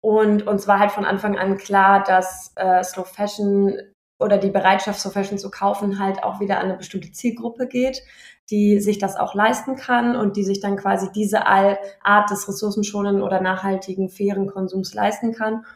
Und 0.00 0.46
uns 0.46 0.66
war 0.66 0.78
halt 0.78 0.90
von 0.90 1.04
Anfang 1.04 1.36
an 1.36 1.58
klar, 1.58 2.02
dass 2.02 2.52
äh, 2.56 2.82
Slow 2.82 3.04
Fashion 3.04 3.74
oder 4.18 4.38
die 4.38 4.50
Bereitschaft, 4.50 5.00
Slow 5.00 5.12
Fashion 5.12 5.38
zu 5.38 5.50
kaufen, 5.50 5.98
halt 5.98 6.24
auch 6.24 6.40
wieder 6.40 6.58
an 6.58 6.68
eine 6.68 6.78
bestimmte 6.78 7.12
Zielgruppe 7.12 7.66
geht, 7.66 8.02
die 8.50 8.80
sich 8.80 8.98
das 8.98 9.16
auch 9.16 9.34
leisten 9.34 9.76
kann 9.76 10.16
und 10.16 10.36
die 10.36 10.44
sich 10.44 10.60
dann 10.60 10.76
quasi 10.76 11.12
diese 11.14 11.46
Art 11.46 12.30
des 12.30 12.48
ressourcenschonenden 12.48 13.22
oder 13.22 13.42
nachhaltigen, 13.42 14.08
fairen 14.08 14.46
Konsums 14.46 14.94
leisten 14.94 15.34
kann. 15.34 15.66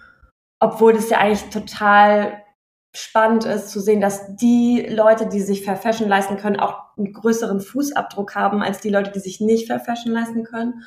Obwohl 0.61 0.95
das 0.95 1.11
ja 1.11 1.18
eigentlich 1.18 1.50
total 1.50 2.42
spannend 2.95 3.45
ist 3.45 3.71
zu 3.71 3.81
sehen, 3.81 4.00
dass 4.00 4.37
die 4.37 4.87
Leute, 4.88 5.26
die 5.26 5.40
sich 5.40 5.64
Fair 5.64 5.76
Fashion 5.76 6.09
leisten 6.09 6.37
können, 6.37 6.59
auch 6.59 6.97
einen 6.97 7.12
größeren 7.12 7.61
Fußabdruck 7.61 8.35
haben 8.35 8.62
als 8.62 8.81
die 8.81 8.90
Leute, 8.90 9.11
die 9.11 9.21
sich 9.21 9.40
nicht 9.40 9.66
Fair 9.66 9.81
Fashion 9.81 10.12
leisten 10.12 10.45
können. 10.45 10.83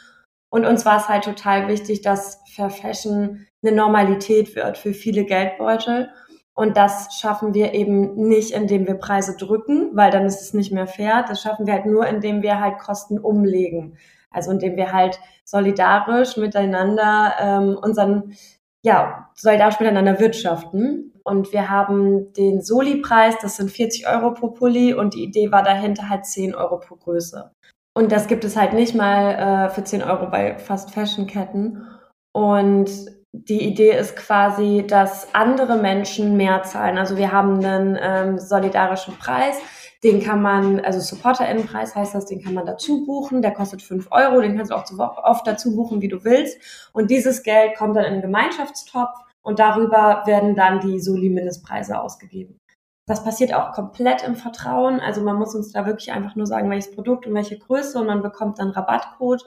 Und 0.49 0.65
uns 0.65 0.85
war 0.85 0.97
es 0.97 1.07
halt 1.07 1.23
total 1.23 1.67
wichtig, 1.67 2.01
dass 2.01 2.41
Fair 2.53 2.69
Fashion 2.69 3.45
eine 3.61 3.71
Normalität 3.75 4.55
wird 4.55 4.77
für 4.77 4.93
viele 4.93 5.25
Geldbeutel. 5.25 6.09
Und 6.53 6.75
das 6.75 7.19
schaffen 7.19 7.53
wir 7.53 7.73
eben 7.73 8.15
nicht, 8.15 8.51
indem 8.51 8.85
wir 8.85 8.95
Preise 8.95 9.37
drücken, 9.37 9.91
weil 9.93 10.11
dann 10.11 10.25
ist 10.25 10.41
es 10.41 10.53
nicht 10.53 10.71
mehr 10.71 10.87
fair. 10.87 11.23
Das 11.27 11.41
schaffen 11.41 11.65
wir 11.65 11.73
halt 11.73 11.85
nur, 11.85 12.05
indem 12.07 12.41
wir 12.41 12.59
halt 12.59 12.79
Kosten 12.79 13.17
umlegen. 13.17 13.97
Also 14.31 14.51
indem 14.51 14.75
wir 14.75 14.91
halt 14.91 15.19
solidarisch 15.45 16.37
miteinander 16.37 17.33
ähm, 17.39 17.77
unseren, 17.81 18.33
ja, 18.81 19.29
solidarisch 19.35 19.79
miteinander 19.79 20.19
wirtschaften. 20.19 21.08
Und 21.29 21.53
wir 21.53 21.69
haben 21.69 22.33
den 22.33 22.61
Soli-Preis, 22.61 23.35
das 23.39 23.57
sind 23.57 23.69
40 23.69 24.07
Euro 24.07 24.33
pro 24.33 24.47
Pulli 24.47 24.95
und 24.95 25.13
die 25.13 25.23
Idee 25.23 25.51
war 25.51 25.61
dahinter 25.61 26.09
halt 26.09 26.25
10 26.25 26.55
Euro 26.55 26.79
pro 26.79 26.95
Größe. 26.95 27.51
Und 27.93 28.11
das 28.11 28.27
gibt 28.27 28.43
es 28.45 28.55
halt 28.55 28.73
nicht 28.73 28.95
mal 28.95 29.67
äh, 29.67 29.69
für 29.69 29.83
10 29.83 30.01
Euro 30.01 30.31
bei 30.31 30.57
Fast 30.57 30.91
Fashion 30.91 31.27
Ketten. 31.27 31.85
Und 32.33 32.89
die 33.31 33.63
Idee 33.63 33.95
ist 33.95 34.15
quasi, 34.15 34.85
dass 34.87 35.35
andere 35.35 35.77
Menschen 35.77 36.35
mehr 36.35 36.63
zahlen. 36.63 36.97
Also 36.97 37.15
wir 37.15 37.31
haben 37.31 37.63
einen 37.63 37.97
ähm, 38.01 38.39
solidarischen 38.39 39.15
Preis, 39.17 39.55
den 40.03 40.23
kann 40.23 40.41
man, 40.41 40.79
also 40.79 40.99
SupporterInnenpreis 40.99 41.93
heißt 41.93 42.15
das, 42.15 42.25
den 42.25 42.41
kann 42.41 42.53
man 42.55 42.65
dazu 42.65 43.05
buchen, 43.05 43.41
der 43.41 43.51
kostet 43.51 43.83
5 43.83 44.07
Euro, 44.11 44.41
den 44.41 44.55
kannst 44.55 44.71
du 44.71 44.75
auch 44.75 44.87
so 44.87 44.97
oft 44.97 45.45
dazu 45.45 45.75
buchen, 45.75 46.01
wie 46.01 46.07
du 46.07 46.23
willst. 46.23 46.57
Und 46.93 47.11
dieses 47.11 47.43
Geld 47.43 47.75
kommt 47.77 47.97
dann 47.97 48.05
in 48.05 48.13
den 48.13 48.21
Gemeinschaftstopf 48.21 49.28
und 49.49 49.57
darüber 49.57 50.21
werden 50.27 50.55
dann 50.55 50.79
die 50.79 50.99
Soli-Mindestpreise 50.99 51.99
ausgegeben. 51.99 52.59
Das 53.07 53.23
passiert 53.23 53.51
auch 53.55 53.71
komplett 53.71 54.21
im 54.21 54.35
Vertrauen. 54.35 54.99
Also 54.99 55.21
man 55.21 55.37
muss 55.37 55.55
uns 55.55 55.71
da 55.71 55.87
wirklich 55.87 56.11
einfach 56.11 56.35
nur 56.35 56.45
sagen, 56.45 56.69
welches 56.69 56.93
Produkt 56.93 57.25
und 57.25 57.33
welche 57.33 57.57
Größe 57.57 57.97
und 57.97 58.05
man 58.05 58.21
bekommt 58.21 58.59
dann 58.59 58.69
Rabattcode. 58.69 59.43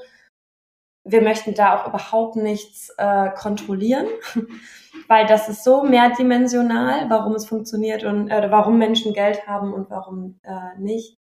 Wir 1.05 1.23
möchten 1.23 1.55
da 1.55 1.77
auch 1.77 1.87
überhaupt 1.87 2.35
nichts 2.35 2.93
äh, 2.99 3.31
kontrollieren, 3.31 4.07
weil 5.07 5.27
das 5.27 5.49
ist 5.49 5.63
so 5.63 5.85
mehrdimensional, 5.85 7.09
warum 7.09 7.37
es 7.37 7.47
funktioniert 7.47 8.03
und 8.03 8.29
äh, 8.29 8.51
warum 8.51 8.79
Menschen 8.79 9.13
Geld 9.13 9.47
haben 9.47 9.73
und 9.73 9.89
warum 9.89 10.41
äh, 10.43 10.81
nicht. 10.81 11.17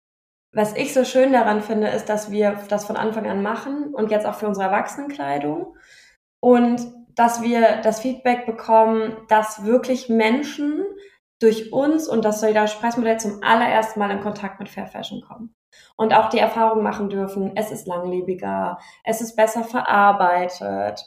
was 0.53 0.75
ich 0.77 0.93
so 0.93 1.05
schön 1.05 1.33
daran 1.33 1.63
finde, 1.63 1.87
ist, 1.87 2.09
dass 2.09 2.33
wir 2.33 2.59
das 2.69 2.85
von 2.85 2.97
Anfang 2.97 3.31
an 3.31 3.43
machen 3.43 3.95
und 3.95 4.11
jetzt 4.11 4.27
auch 4.27 4.35
für 4.35 4.49
unsere 4.49 4.67
Erwachsenenkleidung 4.67 5.77
und 6.41 6.81
dass 7.15 7.43
wir 7.43 7.81
das 7.83 8.01
Feedback 8.01 8.47
bekommen, 8.47 9.17
dass 9.29 9.65
wirklich 9.65 10.09
Menschen 10.09 10.85
durch 11.41 11.73
uns 11.73 12.09
und 12.09 12.25
das 12.25 12.41
Solidarische 12.41 12.79
Preismodell 12.79 13.19
zum 13.19 13.43
allerersten 13.43 13.99
Mal 13.99 14.11
in 14.11 14.21
Kontakt 14.21 14.61
mit 14.61 14.69
Fair 14.69 14.87
Fashion 14.87 15.23
kommen. 15.23 15.55
Und 15.97 16.15
auch 16.15 16.29
die 16.29 16.39
Erfahrung 16.39 16.83
machen 16.83 17.09
dürfen, 17.09 17.53
es 17.57 17.71
ist 17.71 17.87
langlebiger, 17.87 18.79
es 19.05 19.21
ist 19.21 19.37
besser 19.37 19.65
verarbeitet, 19.65 21.07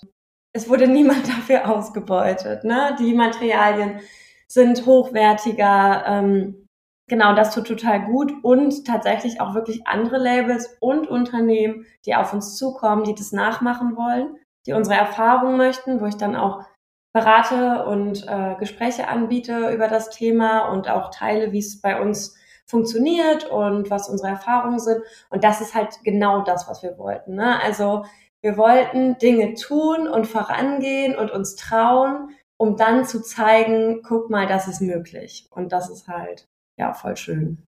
es 0.55 0.69
wurde 0.69 0.87
niemand 0.87 1.27
dafür 1.27 1.69
ausgebeutet. 1.69 2.63
Ne? 2.63 2.95
Die 2.99 3.13
Materialien 3.13 3.99
sind 4.47 4.85
hochwertiger. 4.85 6.03
Ähm, 6.07 6.67
genau, 7.07 7.35
das 7.35 7.53
tut 7.53 7.67
total 7.67 8.05
gut. 8.05 8.33
Und 8.41 8.85
tatsächlich 8.85 9.41
auch 9.41 9.53
wirklich 9.53 9.85
andere 9.85 10.17
Labels 10.17 10.77
und 10.79 11.07
Unternehmen, 11.07 11.85
die 12.05 12.15
auf 12.15 12.33
uns 12.33 12.55
zukommen, 12.57 13.03
die 13.03 13.15
das 13.15 13.31
nachmachen 13.31 13.95
wollen, 13.97 14.37
die 14.65 14.73
unsere 14.73 14.97
Erfahrungen 14.97 15.57
möchten, 15.57 16.01
wo 16.01 16.05
ich 16.05 16.17
dann 16.17 16.35
auch 16.35 16.65
berate 17.13 17.85
und 17.85 18.27
äh, 18.27 18.55
Gespräche 18.59 19.07
anbiete 19.07 19.69
über 19.69 19.87
das 19.87 20.09
Thema 20.09 20.67
und 20.69 20.89
auch 20.89 21.11
teile, 21.11 21.51
wie 21.53 21.59
es 21.59 21.79
bei 21.79 22.01
uns 22.01 22.35
funktioniert 22.67 23.49
und 23.49 23.89
was 23.89 24.09
unsere 24.09 24.29
Erfahrungen 24.29 24.79
sind. 24.79 25.01
Und 25.29 25.43
das 25.43 25.61
ist 25.61 25.75
halt 25.75 25.99
genau 26.03 26.41
das, 26.41 26.67
was 26.67 26.83
wir 26.83 26.97
wollten. 26.97 27.35
Ne? 27.35 27.61
Also 27.61 28.05
wir 28.41 28.57
wollten 28.57 29.17
Dinge 29.17 29.53
tun 29.53 30.07
und 30.07 30.25
vorangehen 30.25 31.15
und 31.17 31.31
uns 31.31 31.55
trauen, 31.55 32.35
um 32.57 32.75
dann 32.75 33.05
zu 33.05 33.21
zeigen, 33.21 34.01
guck 34.03 34.29
mal, 34.29 34.47
das 34.47 34.67
ist 34.67 34.81
möglich. 34.81 35.47
Und 35.51 35.71
das 35.71 35.89
ist 35.89 36.07
halt, 36.07 36.47
ja, 36.77 36.93
voll 36.93 37.15
schön. 37.17 37.63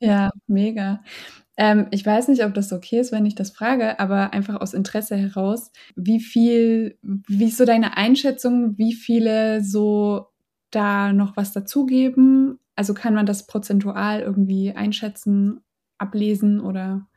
Ja, 0.00 0.30
mega. 0.46 1.02
Ähm, 1.58 1.88
ich 1.90 2.06
weiß 2.06 2.28
nicht, 2.28 2.44
ob 2.44 2.54
das 2.54 2.72
okay 2.72 3.00
ist, 3.00 3.10
wenn 3.10 3.26
ich 3.26 3.34
das 3.34 3.50
frage, 3.50 3.98
aber 3.98 4.32
einfach 4.32 4.60
aus 4.60 4.74
Interesse 4.74 5.16
heraus, 5.16 5.72
wie 5.96 6.20
viel, 6.20 6.96
wie 7.02 7.48
ist 7.48 7.58
so 7.58 7.64
deine 7.64 7.96
Einschätzung, 7.96 8.78
wie 8.78 8.94
viele 8.94 9.62
so 9.62 10.28
da 10.70 11.12
noch 11.12 11.36
was 11.36 11.52
dazugeben? 11.52 12.60
Also 12.76 12.94
kann 12.94 13.12
man 13.12 13.26
das 13.26 13.48
prozentual 13.48 14.20
irgendwie 14.20 14.72
einschätzen, 14.72 15.64
ablesen 15.98 16.60
oder? 16.60 17.08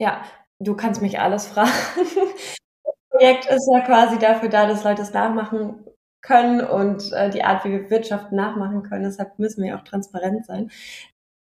Ja, 0.00 0.24
du 0.60 0.74
kannst 0.74 1.02
mich 1.02 1.20
alles 1.20 1.46
fragen. 1.46 1.70
Das 2.84 3.20
Projekt 3.20 3.46
ist 3.46 3.70
ja 3.72 3.80
quasi 3.82 4.18
dafür 4.18 4.48
da, 4.48 4.66
dass 4.66 4.82
Leute 4.82 5.02
es 5.02 5.12
nachmachen 5.12 5.84
können 6.20 6.62
und 6.62 7.12
äh, 7.12 7.30
die 7.30 7.44
Art, 7.44 7.64
wie 7.64 7.70
wir 7.70 7.90
Wirtschaft 7.90 8.32
nachmachen 8.32 8.82
können. 8.82 9.04
Deshalb 9.04 9.38
müssen 9.38 9.62
wir 9.62 9.76
auch 9.78 9.84
transparent 9.84 10.44
sein. 10.46 10.70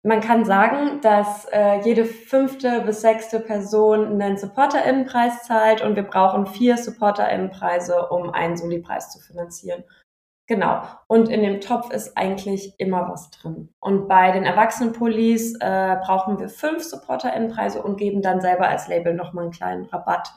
Man 0.03 0.23
kann 0.23 0.47
sagen, 0.47 1.01
dass 1.03 1.45
äh, 1.53 1.81
jede 1.81 2.07
fünfte 2.07 2.81
bis 2.81 3.03
sechste 3.03 3.39
Person 3.39 4.21
einen 4.21 4.39
SupporterInnenpreis 4.39 5.43
zahlt 5.43 5.83
und 5.83 5.95
wir 5.95 6.05
brauchen 6.05 6.47
vier 6.47 6.79
SupporterInnenpreise, 6.79 8.09
um 8.09 8.31
einen 8.31 8.57
Soli-Preis 8.57 9.11
zu 9.11 9.19
finanzieren. 9.19 9.85
Genau. 10.47 10.83
Und 11.07 11.29
in 11.29 11.43
dem 11.43 11.61
Topf 11.61 11.93
ist 11.93 12.17
eigentlich 12.17 12.75
immer 12.79 13.11
was 13.11 13.31
drin. 13.31 13.69
Und 13.79 14.09
bei 14.09 14.33
den 14.33 14.45
Erwachsenenpullis 14.45 15.57
äh, 15.61 15.97
brauchen 16.03 16.41
wir 16.41 16.49
fünf 16.49 16.83
SupporterInnenpreise 16.83 17.83
und 17.83 17.99
geben 17.99 18.23
dann 18.23 18.41
selber 18.41 18.69
als 18.69 18.89
Label 18.89 19.13
nochmal 19.13 19.45
einen 19.45 19.53
kleinen 19.53 19.85
Rabatt 19.85 20.33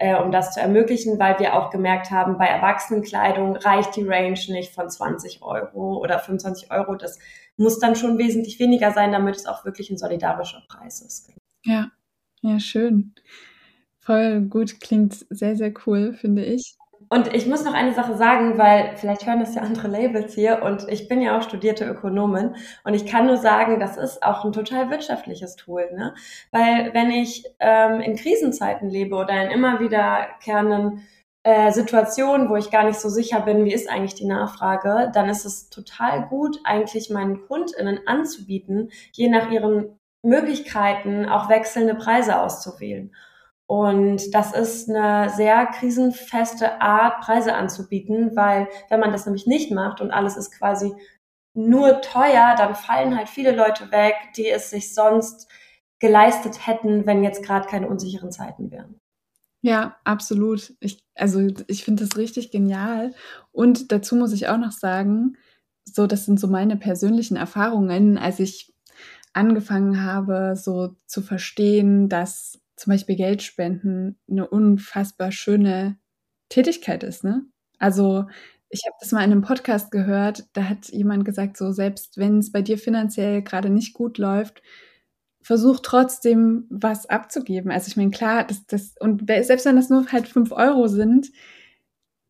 äh, 0.00 0.14
um 0.16 0.32
das 0.32 0.54
zu 0.54 0.60
ermöglichen, 0.60 1.18
weil 1.18 1.38
wir 1.38 1.54
auch 1.54 1.68
gemerkt 1.68 2.10
haben, 2.10 2.38
bei 2.38 2.46
Erwachsenenkleidung 2.46 3.56
reicht 3.56 3.94
die 3.96 4.08
Range 4.08 4.40
nicht 4.48 4.74
von 4.74 4.88
20 4.88 5.42
Euro 5.42 5.98
oder 5.98 6.18
25 6.18 6.72
Euro. 6.72 6.94
Das 6.94 7.18
muss 7.60 7.78
dann 7.78 7.94
schon 7.94 8.18
wesentlich 8.18 8.58
weniger 8.58 8.90
sein, 8.92 9.12
damit 9.12 9.36
es 9.36 9.46
auch 9.46 9.64
wirklich 9.64 9.90
ein 9.90 9.98
solidarischer 9.98 10.62
Preis 10.66 11.02
ist. 11.02 11.30
Ja, 11.64 11.90
ja, 12.40 12.58
schön. 12.58 13.14
Voll 13.98 14.40
gut, 14.42 14.80
klingt 14.80 15.26
sehr, 15.28 15.56
sehr 15.56 15.72
cool, 15.86 16.14
finde 16.14 16.44
ich. 16.44 16.76
Und 17.12 17.34
ich 17.34 17.46
muss 17.46 17.64
noch 17.64 17.74
eine 17.74 17.92
Sache 17.92 18.16
sagen, 18.16 18.56
weil 18.56 18.96
vielleicht 18.96 19.26
hören 19.26 19.40
das 19.40 19.54
ja 19.54 19.62
andere 19.62 19.88
Labels 19.88 20.34
hier 20.34 20.62
und 20.62 20.86
ich 20.88 21.08
bin 21.08 21.20
ja 21.20 21.36
auch 21.36 21.42
studierte 21.42 21.84
Ökonomin 21.84 22.54
und 22.84 22.94
ich 22.94 23.04
kann 23.04 23.26
nur 23.26 23.36
sagen, 23.36 23.80
das 23.80 23.96
ist 23.96 24.22
auch 24.22 24.44
ein 24.44 24.52
total 24.52 24.90
wirtschaftliches 24.90 25.56
Tool, 25.56 25.90
ne? 25.92 26.14
Weil 26.52 26.94
wenn 26.94 27.10
ich 27.10 27.44
ähm, 27.58 28.00
in 28.00 28.16
Krisenzeiten 28.16 28.88
lebe 28.88 29.16
oder 29.16 29.42
in 29.44 29.50
immer 29.50 29.80
wiederkehrenden 29.80 31.02
äh, 31.42 31.72
Situationen, 31.72 32.50
wo 32.50 32.56
ich 32.56 32.70
gar 32.70 32.84
nicht 32.84 33.00
so 33.00 33.08
sicher 33.08 33.40
bin, 33.40 33.64
wie 33.64 33.72
ist 33.72 33.88
eigentlich 33.88 34.14
die 34.14 34.26
Nachfrage, 34.26 35.10
dann 35.14 35.28
ist 35.28 35.44
es 35.44 35.70
total 35.70 36.28
gut, 36.28 36.58
eigentlich 36.64 37.10
meinen 37.10 37.46
KundInnen 37.46 38.06
anzubieten, 38.06 38.90
je 39.12 39.28
nach 39.28 39.50
ihren 39.50 39.98
Möglichkeiten 40.22 41.26
auch 41.26 41.48
wechselnde 41.48 41.94
Preise 41.94 42.40
auszuwählen. 42.40 43.14
Und 43.66 44.34
das 44.34 44.52
ist 44.52 44.90
eine 44.90 45.30
sehr 45.30 45.64
krisenfeste 45.66 46.80
Art, 46.80 47.20
Preise 47.20 47.54
anzubieten, 47.54 48.36
weil 48.36 48.68
wenn 48.88 49.00
man 49.00 49.12
das 49.12 49.26
nämlich 49.26 49.46
nicht 49.46 49.70
macht 49.70 50.00
und 50.00 50.10
alles 50.10 50.36
ist 50.36 50.50
quasi 50.50 50.92
nur 51.54 52.00
teuer, 52.00 52.54
dann 52.58 52.74
fallen 52.74 53.16
halt 53.16 53.28
viele 53.28 53.52
Leute 53.52 53.90
weg, 53.92 54.14
die 54.36 54.48
es 54.48 54.70
sich 54.70 54.94
sonst 54.94 55.48
geleistet 56.00 56.66
hätten, 56.66 57.06
wenn 57.06 57.24
jetzt 57.24 57.44
gerade 57.44 57.68
keine 57.68 57.88
unsicheren 57.88 58.32
Zeiten 58.32 58.70
wären. 58.70 58.99
Ja, 59.62 59.96
absolut. 60.04 60.72
Ich, 60.80 61.04
also 61.14 61.46
ich 61.66 61.84
finde 61.84 62.04
das 62.06 62.16
richtig 62.16 62.50
genial. 62.50 63.14
Und 63.52 63.92
dazu 63.92 64.16
muss 64.16 64.32
ich 64.32 64.48
auch 64.48 64.56
noch 64.58 64.72
sagen, 64.72 65.36
so, 65.84 66.06
das 66.06 66.24
sind 66.24 66.40
so 66.40 66.46
meine 66.48 66.76
persönlichen 66.76 67.36
Erfahrungen, 67.36 68.16
als 68.16 68.38
ich 68.40 68.72
angefangen 69.34 70.02
habe, 70.02 70.54
so 70.56 70.96
zu 71.06 71.22
verstehen, 71.22 72.08
dass 72.08 72.58
zum 72.76 72.92
Beispiel 72.92 73.16
Geld 73.16 73.42
spenden 73.42 74.18
eine 74.30 74.48
unfassbar 74.48 75.30
schöne 75.32 75.98
Tätigkeit 76.48 77.02
ist, 77.04 77.22
ne? 77.24 77.44
Also 77.78 78.26
ich 78.70 78.82
habe 78.86 78.96
das 79.00 79.12
mal 79.12 79.24
in 79.24 79.32
einem 79.32 79.42
Podcast 79.42 79.90
gehört, 79.90 80.44
da 80.54 80.64
hat 80.68 80.88
jemand 80.90 81.24
gesagt, 81.24 81.56
so 81.56 81.72
selbst 81.72 82.16
wenn 82.18 82.38
es 82.38 82.52
bei 82.52 82.62
dir 82.62 82.78
finanziell 82.78 83.42
gerade 83.42 83.68
nicht 83.70 83.94
gut 83.94 84.18
läuft, 84.18 84.62
versuch 85.42 85.80
trotzdem 85.80 86.66
was 86.70 87.06
abzugeben. 87.06 87.70
Also 87.70 87.88
ich 87.88 87.96
meine, 87.96 88.10
klar, 88.10 88.44
das, 88.44 88.66
das, 88.66 88.94
und 89.00 89.26
selbst 89.26 89.64
wenn 89.64 89.76
das 89.76 89.90
nur 89.90 90.10
halt 90.12 90.28
fünf 90.28 90.52
Euro 90.52 90.86
sind, 90.88 91.30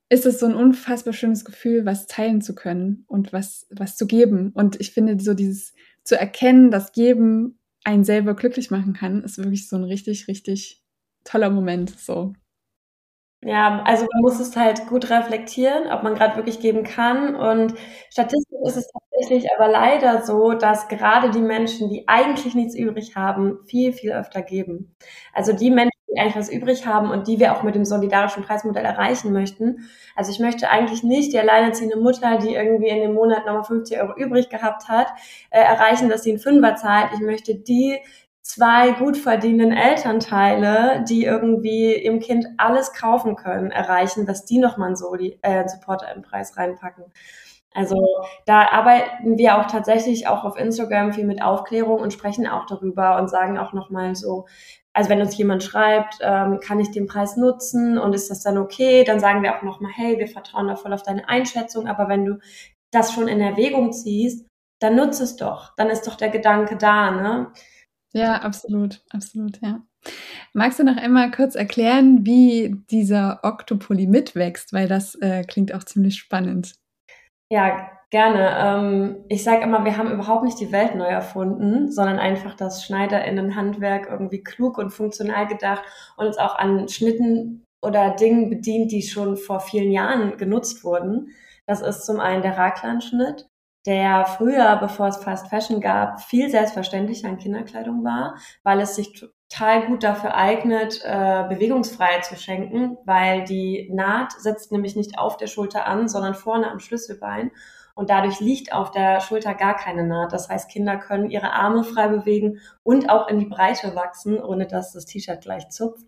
ist 0.09 0.27
es 0.27 0.41
so 0.41 0.47
ein 0.47 0.55
unfassbar 0.55 1.13
schönes 1.13 1.45
Gefühl, 1.45 1.87
was 1.87 2.07
teilen 2.07 2.41
zu 2.41 2.55
können 2.55 3.05
und 3.07 3.33
was, 3.33 3.67
was 3.71 3.97
zu 3.97 4.07
geben. 4.07 4.51
Und 4.55 4.81
ich 4.81 4.93
finde, 4.93 5.21
so 5.21 5.35
dieses 5.35 5.73
zu 6.03 6.19
erkennen, 6.19 6.71
dass 6.71 6.93
Geben 6.93 7.59
einen 7.85 8.05
selber 8.05 8.35
glücklich 8.35 8.71
machen 8.71 8.93
kann, 8.93 9.23
ist 9.23 9.39
wirklich 9.39 9.69
so 9.69 9.77
ein 9.77 9.85
richtig, 9.85 10.27
richtig 10.29 10.83
toller 11.25 11.51
Moment. 11.51 11.99
So. 11.99 12.35
Ja, 13.43 13.83
also 13.85 14.07
man 14.13 14.23
muss 14.23 14.41
es 14.41 14.55
halt 14.57 14.87
gut 14.87 15.09
reflektieren, 15.09 15.91
ob 15.91 16.03
man 16.03 16.15
gerade 16.15 16.37
wirklich 16.37 16.61
geben 16.61 16.83
kann. 16.83 17.35
Und 17.35 17.75
statistisch 18.11 18.59
ist 18.67 18.77
es 18.77 18.91
tatsächlich 19.21 19.51
aber 19.57 19.69
leider 19.69 20.23
so, 20.23 20.53
dass 20.53 20.89
gerade 20.89 21.31
die 21.31 21.41
Menschen, 21.41 21.89
die 21.89 22.09
eigentlich 22.09 22.55
nichts 22.55 22.75
übrig 22.75 23.17
haben, 23.17 23.59
viel, 23.67 23.93
viel 23.93 24.13
öfter 24.13 24.43
geben. 24.43 24.95
Also 25.33 25.53
die 25.53 25.71
Menschen, 25.71 25.91
die 26.09 26.21
eigentlich 26.21 26.37
was 26.37 26.51
übrig 26.51 26.87
haben 26.87 27.11
und 27.11 27.29
die 27.29 27.39
wir 27.39 27.55
auch 27.55 27.63
mit 27.63 27.75
dem 27.75 27.85
solidarischen 27.85 28.43
Preismodell 28.43 28.85
erreichen 28.85 29.33
möchten. 29.33 29.89
Also 30.17 30.33
ich 30.33 30.39
möchte 30.39 30.69
eigentlich 30.69 31.03
nicht 31.03 31.33
die 31.33 31.39
alleinerziehende 31.39 31.97
Mutter, 31.97 32.39
die 32.39 32.55
irgendwie 32.55 32.89
in 32.89 33.01
dem 33.01 33.15
Monat 33.15 33.47
nochmal 33.47 33.65
50 33.65 34.01
Euro 34.01 34.15
übrig 34.17 34.49
gehabt 34.49 34.89
hat, 34.89 35.09
äh, 35.51 35.61
erreichen, 35.61 36.09
dass 36.09 36.23
sie 36.23 36.31
einen 36.31 36.41
Fünfer 36.41 36.77
zahlt. 36.77 37.11
Ich 37.15 37.21
möchte 37.21 37.55
die 37.55 37.99
zwei 38.43 38.93
gut 38.93 39.17
verdienenden 39.17 39.77
Elternteile, 39.77 41.05
die 41.09 41.25
irgendwie 41.25 41.95
ihrem 41.95 42.19
Kind 42.19 42.47
alles 42.57 42.93
kaufen 42.93 43.37
können, 43.37 43.71
erreichen, 43.71 44.27
dass 44.27 44.45
die 44.45 44.59
nochmal 44.59 44.89
einen 44.89 44.97
Soli, 44.97 45.39
äh, 45.43 45.69
Supporter 45.69 46.13
im 46.15 46.23
Preis 46.23 46.57
reinpacken. 46.57 47.05
Also 47.73 48.05
da 48.47 48.69
arbeiten 48.69 49.39
wir 49.39 49.57
auch 49.57 49.67
tatsächlich 49.67 50.27
auch 50.27 50.45
auf 50.45 50.59
Instagram 50.59 51.13
viel 51.13 51.25
mit 51.25 51.41
Aufklärung 51.41 52.01
und 52.01 52.13
sprechen 52.13 52.47
auch 52.47 52.67
darüber 52.67 53.17
und 53.19 53.31
sagen 53.31 53.59
auch 53.59 53.73
nochmal 53.73 54.17
so, 54.17 54.47
also 54.93 55.09
wenn 55.09 55.21
uns 55.21 55.37
jemand 55.37 55.63
schreibt, 55.63 56.19
ähm, 56.21 56.59
kann 56.61 56.81
ich 56.81 56.91
den 56.91 57.07
Preis 57.07 57.37
nutzen 57.37 57.97
und 57.97 58.13
ist 58.13 58.29
das 58.29 58.43
dann 58.43 58.59
okay, 58.59 59.05
dann 59.05 59.21
sagen 59.21 59.43
wir 59.43 59.57
auch 59.57 59.63
nochmal, 59.63 59.93
hey, 59.95 60.19
wir 60.19 60.27
vertrauen 60.27 60.67
da 60.67 60.75
voll 60.75 60.93
auf 60.93 61.05
deine 61.05 61.29
Einschätzung, 61.29 61.87
aber 61.87 62.09
wenn 62.09 62.25
du 62.25 62.39
das 62.91 63.13
schon 63.13 63.29
in 63.29 63.41
Erwägung 63.41 63.93
ziehst, 63.93 64.47
dann 64.81 64.97
nutze 64.97 65.23
es 65.23 65.37
doch, 65.37 65.75
dann 65.77 65.91
ist 65.91 66.07
doch 66.07 66.17
der 66.17 66.31
Gedanke 66.31 66.77
da, 66.77 67.11
ne? 67.13 67.53
Ja, 68.13 68.37
absolut, 68.39 69.05
absolut, 69.11 69.61
ja. 69.63 69.83
Magst 70.53 70.81
du 70.81 70.85
noch 70.85 70.97
einmal 70.97 71.31
kurz 71.31 71.55
erklären, 71.55 72.27
wie 72.27 72.75
dieser 72.91 73.41
Octopoly 73.45 74.09
mitwächst, 74.09 74.73
weil 74.73 74.89
das 74.89 75.15
äh, 75.17 75.45
klingt 75.45 75.73
auch 75.75 75.85
ziemlich 75.85 76.17
spannend. 76.19 76.80
Ja, 77.51 77.91
gerne. 78.11 78.57
Ähm, 78.59 79.25
ich 79.29 79.43
sage 79.43 79.63
immer, 79.63 79.85
wir 79.85 79.97
haben 79.97 80.11
überhaupt 80.13 80.45
nicht 80.45 80.61
die 80.61 80.73
Welt 80.73 80.95
neu 80.95 81.07
erfunden, 81.07 81.91
sondern 81.91 82.19
einfach 82.19 82.55
das 82.55 82.85
Schneiderinnenhandwerk 82.85 84.09
irgendwie 84.09 84.43
klug 84.43 84.79
und 84.79 84.91
funktional 84.91 85.47
gedacht 85.49 85.83
und 86.17 86.27
uns 86.27 86.39
auch 86.39 86.57
an 86.57 86.89
Schnitten 86.89 87.65
oder 87.83 88.15
Dingen 88.15 88.51
bedient, 88.51 88.93
die 88.93 89.03
schon 89.03 89.37
vor 89.37 89.61
vielen 89.61 89.91
Jahren 89.91 90.37
genutzt 90.37 90.85
wurden. 90.85 91.29
Das 91.67 91.81
ist 91.81 92.05
zum 92.07 92.21
einen 92.21 92.43
der 92.43 92.57
Raglan-Schnitt, 92.57 93.49
der 93.87 94.27
früher, 94.27 94.77
bevor 94.77 95.09
es 95.09 95.17
Fast 95.17 95.49
Fashion 95.49 95.81
gab, 95.81 96.21
viel 96.21 96.51
selbstverständlicher 96.51 97.29
in 97.29 97.39
Kinderkleidung 97.39 98.05
war, 98.05 98.37
weil 98.63 98.81
es 98.81 98.95
sich 98.97 99.25
total 99.51 99.87
gut 99.87 100.03
dafür 100.03 100.35
eignet, 100.35 101.03
äh, 101.05 101.45
Bewegungsfreiheit 101.49 102.25
zu 102.25 102.37
schenken, 102.37 102.97
weil 103.05 103.45
die 103.45 103.91
Naht 103.93 104.33
setzt 104.33 104.73
nämlich 104.73 104.97
nicht 104.97 105.19
auf 105.19 105.37
der 105.37 105.49
Schulter 105.49 105.87
an, 105.87 106.09
sondern 106.09 106.35
vorne 106.35 106.71
am 106.71 106.79
Schlüsselbein. 106.79 107.51
Und 107.95 108.09
dadurch 108.09 108.41
liegt 108.41 108.73
auf 108.73 108.93
der 108.93 109.21
Schulter 109.21 109.55
gar 109.55 109.77
keine 109.77 110.07
Naht. 110.07 110.33
Das 110.33 110.49
heißt, 110.49 110.71
Kinder 110.71 110.97
können 110.97 111.29
ihre 111.29 111.53
Arme 111.53 111.85
frei 111.85 112.09
bewegen 112.09 112.61
und 112.83 113.11
auch 113.11 113.29
in 113.29 113.39
die 113.39 113.47
Breite 113.47 113.95
wachsen, 113.95 114.43
ohne 114.43 114.67
dass 114.67 114.93
das 114.93 115.05
T-Shirt 115.05 115.43
gleich 115.43 115.69
zupft. 115.69 116.07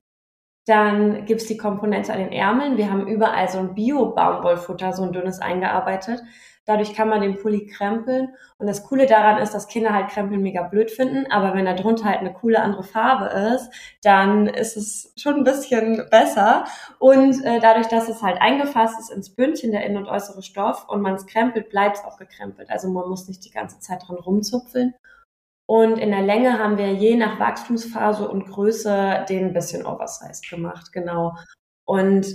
Dann 0.65 1.27
gibt's 1.27 1.47
die 1.47 1.57
Komponente 1.57 2.13
an 2.13 2.21
den 2.21 2.33
Ärmeln. 2.33 2.77
Wir 2.77 2.91
haben 2.91 3.09
überall 3.09 3.49
so 3.49 3.59
ein 3.59 3.75
Bio-Baumwollfutter, 3.75 4.93
so 4.93 5.03
ein 5.03 5.13
dünnes 5.13 5.41
eingearbeitet. 5.41 6.23
Dadurch 6.65 6.95
kann 6.95 7.09
man 7.09 7.21
den 7.21 7.37
Pulli 7.37 7.67
krempeln. 7.67 8.35
Und 8.59 8.69
das 8.69 8.85
Coole 8.85 9.07
daran 9.07 9.43
ist, 9.43 9.53
dass 9.53 9.67
Kinder 9.67 9.93
halt 9.93 10.11
Krempeln 10.11 10.43
mega 10.43 10.63
blöd 10.63 10.91
finden. 10.91 11.27
Aber 11.31 11.55
wenn 11.55 11.65
da 11.65 11.75
drunter 11.75 12.05
halt 12.05 12.21
eine 12.21 12.33
coole 12.33 12.61
andere 12.61 12.85
Farbe 12.85 13.27
ist, 13.55 13.71
dann 14.03 14.47
ist 14.47 14.77
es 14.77 15.13
schon 15.17 15.37
ein 15.37 15.45
bisschen 15.45 16.07
besser. 16.11 16.65
Und 16.99 17.45
äh, 17.45 17.59
dadurch, 17.61 17.89
dass 17.89 18.09
es 18.09 18.23
halt 18.23 18.41
eingefasst 18.41 19.01
ist 19.01 19.11
ins 19.11 19.35
Bündchen, 19.35 19.73
der 19.73 19.85
innen 19.85 19.99
und 19.99 20.09
äußere 20.09 20.43
Stoff, 20.43 20.89
und 20.89 21.03
man 21.03 21.15
es 21.15 21.27
krempelt, 21.27 21.69
bleibt 21.71 21.97
es 21.97 22.05
auch 22.05 22.17
gekrempelt. 22.17 22.71
Also 22.71 22.89
man 22.89 23.09
muss 23.09 23.27
nicht 23.27 23.45
die 23.45 23.51
ganze 23.51 23.81
Zeit 23.81 24.07
dran 24.07 24.17
rumzupfeln. 24.17 24.95
Und 25.67 25.99
in 25.99 26.11
der 26.11 26.23
Länge 26.23 26.59
haben 26.59 26.77
wir 26.77 26.93
je 26.93 27.17
nach 27.17 27.39
Wachstumsphase 27.41 28.29
und 28.29 28.47
Größe 28.47 29.25
den 29.29 29.47
ein 29.47 29.53
bisschen 29.53 29.87
oversized 29.87 30.49
gemacht, 30.51 30.93
genau. 30.93 31.35
Und 31.85 32.27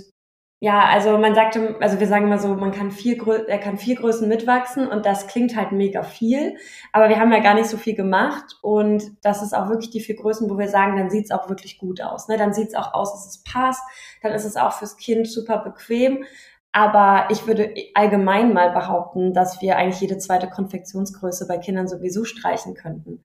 ja, 0.60 0.86
also 0.86 1.18
man 1.18 1.36
sagte, 1.36 1.76
also 1.80 2.00
wir 2.00 2.08
sagen 2.08 2.24
immer 2.24 2.38
so, 2.38 2.48
man 2.48 2.72
kann 2.72 2.90
vier, 2.90 3.16
er 3.46 3.58
kann 3.58 3.78
vier 3.78 3.94
Größen 3.94 4.28
mitwachsen 4.28 4.88
und 4.88 5.06
das 5.06 5.28
klingt 5.28 5.56
halt 5.56 5.70
mega 5.70 6.02
viel, 6.02 6.56
aber 6.92 7.08
wir 7.08 7.20
haben 7.20 7.32
ja 7.32 7.38
gar 7.38 7.54
nicht 7.54 7.68
so 7.68 7.76
viel 7.76 7.94
gemacht 7.94 8.56
und 8.60 9.04
das 9.22 9.40
ist 9.40 9.54
auch 9.54 9.68
wirklich 9.68 9.90
die 9.90 10.00
vier 10.00 10.16
Größen, 10.16 10.50
wo 10.50 10.58
wir 10.58 10.68
sagen, 10.68 10.96
dann 10.96 11.10
sieht's 11.10 11.30
auch 11.30 11.48
wirklich 11.48 11.78
gut 11.78 12.00
aus. 12.00 12.26
Ne? 12.26 12.36
Dann 12.36 12.52
sieht's 12.52 12.74
auch 12.74 12.92
aus, 12.92 13.12
dass 13.12 13.26
es 13.26 13.44
passt, 13.44 13.82
dann 14.20 14.32
ist 14.32 14.44
es 14.44 14.56
auch 14.56 14.72
fürs 14.72 14.96
Kind 14.96 15.28
super 15.30 15.58
bequem. 15.58 16.24
Aber 16.72 17.28
ich 17.30 17.46
würde 17.46 17.74
allgemein 17.94 18.52
mal 18.52 18.70
behaupten, 18.70 19.32
dass 19.32 19.62
wir 19.62 19.76
eigentlich 19.76 20.00
jede 20.00 20.18
zweite 20.18 20.48
Konfektionsgröße 20.48 21.46
bei 21.46 21.58
Kindern 21.58 21.88
sowieso 21.88 22.24
streichen 22.24 22.74
könnten. 22.74 23.24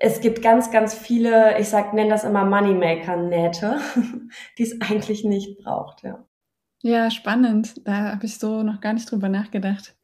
Es 0.00 0.20
gibt 0.20 0.42
ganz, 0.42 0.70
ganz 0.70 0.94
viele, 0.94 1.58
ich 1.58 1.68
sag, 1.68 1.92
nenne 1.92 2.10
das 2.10 2.24
immer 2.24 2.44
Moneymaker-Nähte, 2.44 3.78
die 4.58 4.62
es 4.62 4.80
eigentlich 4.80 5.24
nicht 5.24 5.58
braucht, 5.58 6.02
ja. 6.02 6.23
Ja, 6.84 7.10
spannend. 7.10 7.86
Da 7.86 8.12
habe 8.12 8.26
ich 8.26 8.38
so 8.38 8.62
noch 8.62 8.82
gar 8.82 8.92
nicht 8.92 9.10
drüber 9.10 9.30
nachgedacht. 9.30 9.96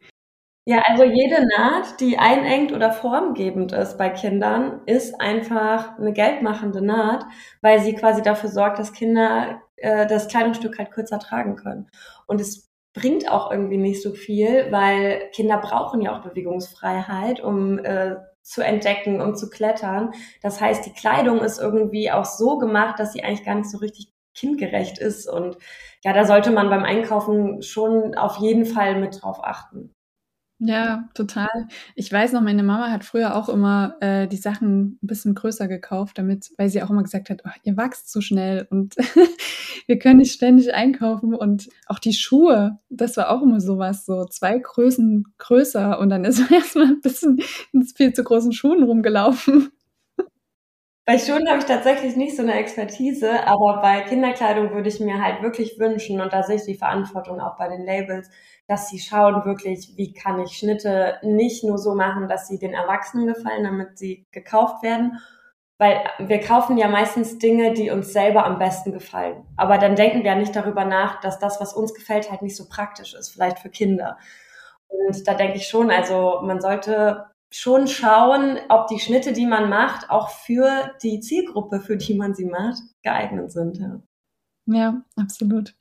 Ja, 0.67 0.81
also 0.87 1.05
jede 1.05 1.47
Naht, 1.47 2.01
die 2.01 2.17
einengt 2.17 2.73
oder 2.73 2.91
formgebend 2.91 3.73
ist 3.73 3.99
bei 3.99 4.09
Kindern, 4.09 4.81
ist 4.87 5.21
einfach 5.21 5.99
eine 5.99 6.15
geldmachende 6.15 6.81
Naht, 6.81 7.27
weil 7.61 7.81
sie 7.81 7.95
quasi 7.95 8.23
dafür 8.23 8.49
sorgt, 8.49 8.79
dass 8.79 8.95
Kinder 8.95 9.61
äh, 9.77 10.07
das 10.07 10.29
Kleidungsstück 10.29 10.79
halt 10.79 10.91
kürzer 10.91 11.19
tragen 11.19 11.57
können. 11.57 11.91
Und 12.27 12.41
es 12.41 12.71
bringt 12.95 13.31
auch 13.31 13.51
irgendwie 13.51 13.77
nicht 13.77 14.03
so 14.03 14.13
viel, 14.13 14.73
weil 14.73 15.29
Kinder 15.35 15.59
brauchen 15.59 16.01
ja 16.01 16.17
auch 16.17 16.23
Bewegungsfreiheit, 16.23 17.41
um 17.41 17.79
äh, 17.81 18.17
zu 18.41 18.63
entdecken, 18.63 19.21
um 19.21 19.35
zu 19.35 19.51
klettern. 19.51 20.13
Das 20.41 20.63
heißt, 20.63 20.87
die 20.87 20.95
Kleidung 20.95 21.41
ist 21.41 21.59
irgendwie 21.59 22.11
auch 22.11 22.25
so 22.25 22.57
gemacht, 22.57 22.99
dass 22.99 23.13
sie 23.13 23.23
eigentlich 23.23 23.45
gar 23.45 23.57
nicht 23.57 23.71
so 23.71 23.79
richtig 23.79 24.11
kindgerecht 24.35 24.99
ist. 24.99 25.29
Und 25.29 25.57
ja, 26.05 26.13
da 26.13 26.25
sollte 26.25 26.51
man 26.51 26.71
beim 26.71 26.85
Einkaufen 26.85 27.63
schon 27.63 28.15
auf 28.15 28.39
jeden 28.39 28.67
Fall 28.67 29.01
mit 29.01 29.23
drauf 29.23 29.43
achten. 29.43 29.95
Ja, 30.63 31.09
total. 31.15 31.49
Ich 31.95 32.13
weiß 32.13 32.33
noch, 32.33 32.43
meine 32.43 32.63
Mama 32.63 32.91
hat 32.91 33.03
früher 33.03 33.35
auch 33.35 33.49
immer 33.49 33.97
äh, 34.01 34.29
die 34.29 34.37
Sachen 34.37 34.99
ein 35.03 35.07
bisschen 35.07 35.35
größer 35.35 35.69
gekauft, 35.69 36.19
damit, 36.19 36.51
weil 36.59 36.69
sie 36.69 36.83
auch 36.83 36.91
immer 36.91 37.03
gesagt 37.03 37.31
hat, 37.31 37.41
oh, 37.47 37.51
ihr 37.63 37.79
wachst 37.79 38.11
zu 38.11 38.21
schnell 38.21 38.67
und 38.71 38.95
wir 39.87 39.99
können 39.99 40.19
nicht 40.19 40.35
ständig 40.35 40.75
einkaufen. 40.75 41.35
Und 41.35 41.71
auch 41.87 41.99
die 41.99 42.13
Schuhe, 42.13 42.79
das 42.91 43.16
war 43.16 43.31
auch 43.31 43.40
immer 43.40 43.59
sowas, 43.59 44.05
so 44.05 44.27
zwei 44.27 44.59
Größen 44.59 45.33
größer 45.38 45.99
und 45.99 46.11
dann 46.11 46.27
ist 46.27 46.40
man 46.51 46.61
erstmal 46.61 46.88
ein 46.88 47.01
bisschen 47.01 47.40
in 47.73 47.83
viel 47.85 48.12
zu 48.12 48.23
großen 48.23 48.53
Schuhen 48.53 48.83
rumgelaufen. 48.83 49.71
Bei 51.11 51.18
Schuhen 51.18 51.49
habe 51.49 51.59
ich 51.59 51.64
tatsächlich 51.64 52.14
nicht 52.14 52.37
so 52.37 52.42
eine 52.42 52.55
Expertise, 52.55 53.44
aber 53.44 53.81
bei 53.83 54.03
Kinderkleidung 54.03 54.70
würde 54.70 54.88
ich 54.88 55.01
mir 55.01 55.20
halt 55.20 55.42
wirklich 55.42 55.77
wünschen, 55.77 56.20
und 56.20 56.33
da 56.33 56.44
sehe 56.44 56.55
ich 56.55 56.62
die 56.62 56.77
Verantwortung 56.77 57.40
auch 57.40 57.57
bei 57.57 57.66
den 57.66 57.85
Labels, 57.85 58.31
dass 58.68 58.90
sie 58.90 59.01
schauen 59.01 59.44
wirklich, 59.44 59.94
wie 59.96 60.12
kann 60.12 60.38
ich 60.38 60.53
Schnitte 60.53 61.18
nicht 61.23 61.64
nur 61.64 61.79
so 61.79 61.96
machen, 61.96 62.29
dass 62.29 62.46
sie 62.46 62.61
den 62.61 62.75
Erwachsenen 62.75 63.27
gefallen, 63.27 63.64
damit 63.64 63.99
sie 63.99 64.25
gekauft 64.31 64.85
werden. 64.85 65.18
Weil 65.79 66.01
wir 66.20 66.38
kaufen 66.38 66.79
ja 66.79 66.87
meistens 66.87 67.38
Dinge, 67.38 67.73
die 67.73 67.90
uns 67.90 68.12
selber 68.12 68.44
am 68.44 68.61
besten 68.61 68.92
gefallen. 68.92 69.42
Aber 69.57 69.79
dann 69.79 69.96
denken 69.96 70.23
wir 70.23 70.31
ja 70.31 70.37
nicht 70.37 70.55
darüber 70.55 70.85
nach, 70.85 71.20
dass 71.23 71.40
das, 71.40 71.61
was 71.61 71.75
uns 71.75 71.92
gefällt, 71.92 72.31
halt 72.31 72.42
nicht 72.42 72.57
so 72.57 72.68
praktisch 72.68 73.14
ist, 73.14 73.31
vielleicht 73.31 73.59
für 73.59 73.70
Kinder. 73.70 74.16
Und 74.87 75.27
da 75.27 75.35
denke 75.35 75.57
ich 75.57 75.66
schon, 75.66 75.90
also 75.90 76.38
man 76.44 76.61
sollte 76.61 77.30
schon 77.51 77.89
schauen, 77.89 78.59
ob 78.69 78.87
die 78.87 79.01
Schnitte, 79.01 79.33
die 79.33 79.47
man 79.47 79.69
macht, 79.69 80.09
auch 80.11 80.31
für 80.31 80.93
die 81.03 81.21
Zielgruppe, 81.21 81.81
für 81.81 81.97
die 81.97 82.15
man 82.15 82.35
sie 82.35 82.47
macht, 82.47 82.83
geeignet 83.03 83.51
sind. 83.53 83.79
Ja, 83.79 84.01
ja 84.67 85.03
absolut. 85.17 85.75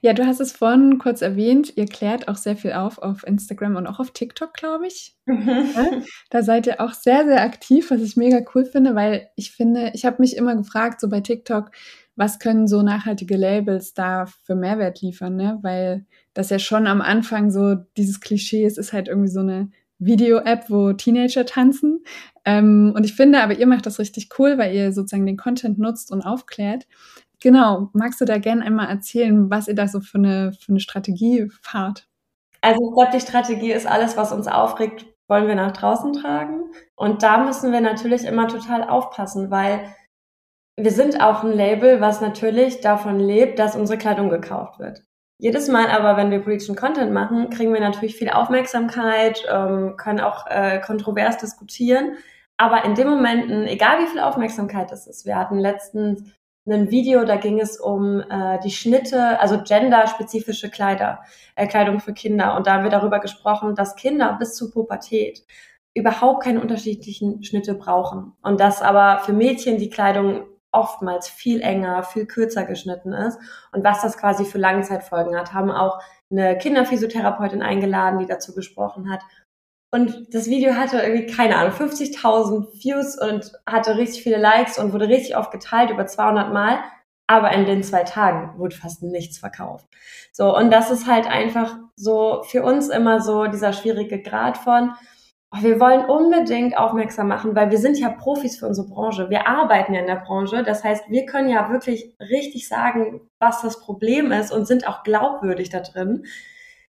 Ja, 0.00 0.12
du 0.12 0.24
hast 0.24 0.40
es 0.40 0.52
vorhin 0.52 0.98
kurz 0.98 1.22
erwähnt, 1.22 1.76
ihr 1.76 1.86
klärt 1.86 2.28
auch 2.28 2.36
sehr 2.36 2.56
viel 2.56 2.72
auf 2.72 2.98
auf 2.98 3.26
Instagram 3.26 3.76
und 3.76 3.86
auch 3.86 3.98
auf 3.98 4.12
TikTok, 4.12 4.54
glaube 4.54 4.86
ich. 4.86 5.16
Mhm. 5.26 6.04
Da 6.30 6.42
seid 6.42 6.66
ihr 6.66 6.80
auch 6.80 6.92
sehr, 6.92 7.26
sehr 7.26 7.42
aktiv, 7.42 7.90
was 7.90 8.00
ich 8.00 8.16
mega 8.16 8.40
cool 8.54 8.64
finde, 8.64 8.94
weil 8.94 9.28
ich 9.34 9.50
finde, 9.50 9.90
ich 9.94 10.04
habe 10.04 10.16
mich 10.20 10.36
immer 10.36 10.54
gefragt, 10.54 11.00
so 11.00 11.08
bei 11.08 11.20
TikTok, 11.20 11.70
was 12.14 12.38
können 12.38 12.68
so 12.68 12.82
nachhaltige 12.82 13.36
Labels 13.36 13.94
da 13.94 14.26
für 14.26 14.54
Mehrwert 14.54 15.00
liefern, 15.00 15.36
ne? 15.36 15.58
Weil 15.62 16.06
das 16.34 16.50
ja 16.50 16.58
schon 16.58 16.86
am 16.86 17.00
Anfang 17.00 17.50
so 17.50 17.74
dieses 17.96 18.20
Klischee 18.20 18.64
ist, 18.64 18.78
ist 18.78 18.92
halt 18.92 19.08
irgendwie 19.08 19.30
so 19.30 19.40
eine 19.40 19.70
Video-App, 19.98 20.70
wo 20.70 20.92
Teenager 20.92 21.46
tanzen. 21.46 22.04
Ähm, 22.44 22.92
und 22.94 23.04
ich 23.04 23.14
finde 23.14 23.42
aber, 23.42 23.58
ihr 23.58 23.66
macht 23.66 23.86
das 23.86 23.98
richtig 23.98 24.28
cool, 24.38 24.58
weil 24.58 24.74
ihr 24.74 24.92
sozusagen 24.92 25.26
den 25.26 25.36
Content 25.36 25.78
nutzt 25.78 26.12
und 26.12 26.22
aufklärt. 26.22 26.86
Genau, 27.40 27.90
magst 27.92 28.20
du 28.20 28.24
da 28.24 28.38
gerne 28.38 28.64
einmal 28.64 28.88
erzählen, 28.88 29.50
was 29.50 29.68
ihr 29.68 29.74
da 29.74 29.86
so 29.86 30.00
für 30.00 30.18
eine, 30.18 30.52
für 30.52 30.72
eine 30.72 30.80
Strategie 30.80 31.48
fahrt? 31.62 32.08
Also 32.60 32.80
ich 32.88 32.94
glaube, 32.94 33.10
die 33.14 33.20
Strategie 33.20 33.72
ist 33.72 33.86
alles, 33.86 34.16
was 34.16 34.32
uns 34.32 34.48
aufregt, 34.48 35.06
wollen 35.28 35.46
wir 35.46 35.54
nach 35.54 35.72
draußen 35.72 36.12
tragen. 36.14 36.70
Und 36.96 37.22
da 37.22 37.44
müssen 37.44 37.70
wir 37.70 37.80
natürlich 37.80 38.24
immer 38.24 38.48
total 38.48 38.82
aufpassen, 38.82 39.50
weil 39.50 39.94
wir 40.76 40.90
sind 40.90 41.20
auch 41.20 41.44
ein 41.44 41.52
Label, 41.52 42.00
was 42.00 42.20
natürlich 42.20 42.80
davon 42.80 43.18
lebt, 43.18 43.58
dass 43.58 43.76
unsere 43.76 43.98
Kleidung 43.98 44.30
gekauft 44.30 44.78
wird. 44.78 45.02
Jedes 45.40 45.68
Mal 45.68 45.88
aber, 45.88 46.16
wenn 46.16 46.32
wir 46.32 46.40
politischen 46.40 46.74
Content 46.74 47.12
machen, 47.12 47.48
kriegen 47.50 47.72
wir 47.72 47.80
natürlich 47.80 48.16
viel 48.16 48.30
Aufmerksamkeit, 48.30 49.46
ähm, 49.48 49.96
können 49.96 50.20
auch 50.20 50.46
äh, 50.48 50.80
kontrovers 50.80 51.38
diskutieren. 51.38 52.16
Aber 52.56 52.84
in 52.84 52.96
den 52.96 53.08
Momenten, 53.08 53.66
egal 53.68 54.00
wie 54.00 54.08
viel 54.08 54.18
Aufmerksamkeit 54.18 54.90
es 54.90 55.06
ist, 55.06 55.26
wir 55.26 55.36
hatten 55.36 55.58
letztens 55.60 56.24
ein 56.68 56.90
Video, 56.90 57.24
da 57.24 57.36
ging 57.36 57.60
es 57.60 57.78
um 57.78 58.20
äh, 58.20 58.58
die 58.64 58.72
Schnitte, 58.72 59.40
also 59.40 59.62
genderspezifische 59.62 60.70
Kleider, 60.70 61.20
äh, 61.54 61.68
Kleidung 61.68 62.00
für 62.00 62.12
Kinder. 62.12 62.56
Und 62.56 62.66
da 62.66 62.74
haben 62.74 62.84
wir 62.84 62.90
darüber 62.90 63.20
gesprochen, 63.20 63.76
dass 63.76 63.94
Kinder 63.94 64.36
bis 64.40 64.56
zur 64.56 64.72
Pubertät 64.72 65.44
überhaupt 65.94 66.42
keine 66.42 66.60
unterschiedlichen 66.60 67.44
Schnitte 67.44 67.74
brauchen. 67.74 68.32
Und 68.42 68.60
dass 68.60 68.82
aber 68.82 69.20
für 69.20 69.32
Mädchen 69.32 69.78
die 69.78 69.88
Kleidung 69.88 70.46
oftmals 70.72 71.28
viel 71.28 71.60
enger, 71.60 72.02
viel 72.02 72.26
kürzer 72.26 72.64
geschnitten 72.64 73.12
ist 73.12 73.38
und 73.72 73.84
was 73.84 74.02
das 74.02 74.18
quasi 74.18 74.44
für 74.44 74.58
Langzeitfolgen 74.58 75.36
hat. 75.36 75.52
Haben 75.52 75.70
auch 75.70 76.00
eine 76.30 76.58
Kinderphysiotherapeutin 76.58 77.62
eingeladen, 77.62 78.18
die 78.18 78.26
dazu 78.26 78.54
gesprochen 78.54 79.10
hat. 79.10 79.20
Und 79.90 80.34
das 80.34 80.46
Video 80.48 80.74
hatte 80.74 81.00
irgendwie, 81.00 81.26
keine 81.26 81.56
Ahnung, 81.56 81.72
50.000 81.72 82.82
Views 82.82 83.18
und 83.18 83.52
hatte 83.66 83.96
richtig 83.96 84.22
viele 84.22 84.36
Likes 84.36 84.78
und 84.78 84.92
wurde 84.92 85.08
richtig 85.08 85.36
oft 85.36 85.50
geteilt, 85.50 85.90
über 85.90 86.06
200 86.06 86.52
Mal. 86.52 86.78
Aber 87.26 87.52
in 87.52 87.64
den 87.64 87.82
zwei 87.82 88.04
Tagen 88.04 88.58
wurde 88.58 88.76
fast 88.76 89.02
nichts 89.02 89.38
verkauft. 89.38 89.86
So, 90.32 90.54
und 90.56 90.70
das 90.70 90.90
ist 90.90 91.06
halt 91.06 91.26
einfach 91.26 91.76
so 91.96 92.42
für 92.44 92.62
uns 92.62 92.88
immer 92.88 93.20
so 93.20 93.46
dieser 93.46 93.72
schwierige 93.72 94.22
Grad 94.22 94.58
von, 94.58 94.92
wir 95.54 95.80
wollen 95.80 96.04
unbedingt 96.04 96.76
aufmerksam 96.76 97.28
machen, 97.28 97.56
weil 97.56 97.70
wir 97.70 97.78
sind 97.78 97.98
ja 97.98 98.10
Profis 98.10 98.58
für 98.58 98.66
unsere 98.66 98.86
Branche. 98.86 99.30
Wir 99.30 99.48
arbeiten 99.48 99.94
ja 99.94 100.00
in 100.00 100.06
der 100.06 100.16
Branche. 100.16 100.62
Das 100.62 100.84
heißt, 100.84 101.08
wir 101.08 101.24
können 101.24 101.48
ja 101.48 101.70
wirklich 101.70 102.14
richtig 102.20 102.68
sagen, 102.68 103.22
was 103.38 103.62
das 103.62 103.80
Problem 103.80 104.30
ist 104.30 104.52
und 104.52 104.66
sind 104.66 104.86
auch 104.86 105.02
glaubwürdig 105.04 105.70
da 105.70 105.80
drin. 105.80 106.26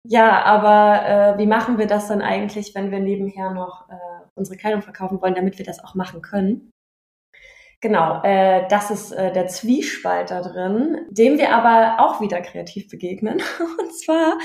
Ja, 0.03 0.43
aber 0.43 1.35
äh, 1.35 1.37
wie 1.37 1.47
machen 1.47 1.77
wir 1.77 1.87
das 1.87 2.07
dann 2.07 2.21
eigentlich, 2.21 2.75
wenn 2.75 2.91
wir 2.91 2.99
nebenher 2.99 3.51
noch 3.51 3.89
äh, 3.89 3.93
unsere 4.35 4.57
Kleidung 4.57 4.81
verkaufen 4.81 5.21
wollen, 5.21 5.35
damit 5.35 5.57
wir 5.57 5.65
das 5.65 5.83
auch 5.83 5.95
machen 5.95 6.21
können? 6.21 6.71
Genau, 7.81 8.21
äh, 8.23 8.67
das 8.67 8.91
ist 8.91 9.11
äh, 9.13 9.31
der 9.31 9.47
Zwiespalt 9.47 10.31
da 10.31 10.41
drin, 10.41 11.05
dem 11.09 11.37
wir 11.37 11.55
aber 11.55 12.03
auch 12.03 12.19
wieder 12.19 12.41
kreativ 12.41 12.89
begegnen. 12.89 13.41
Und 13.79 13.93
zwar 13.93 14.37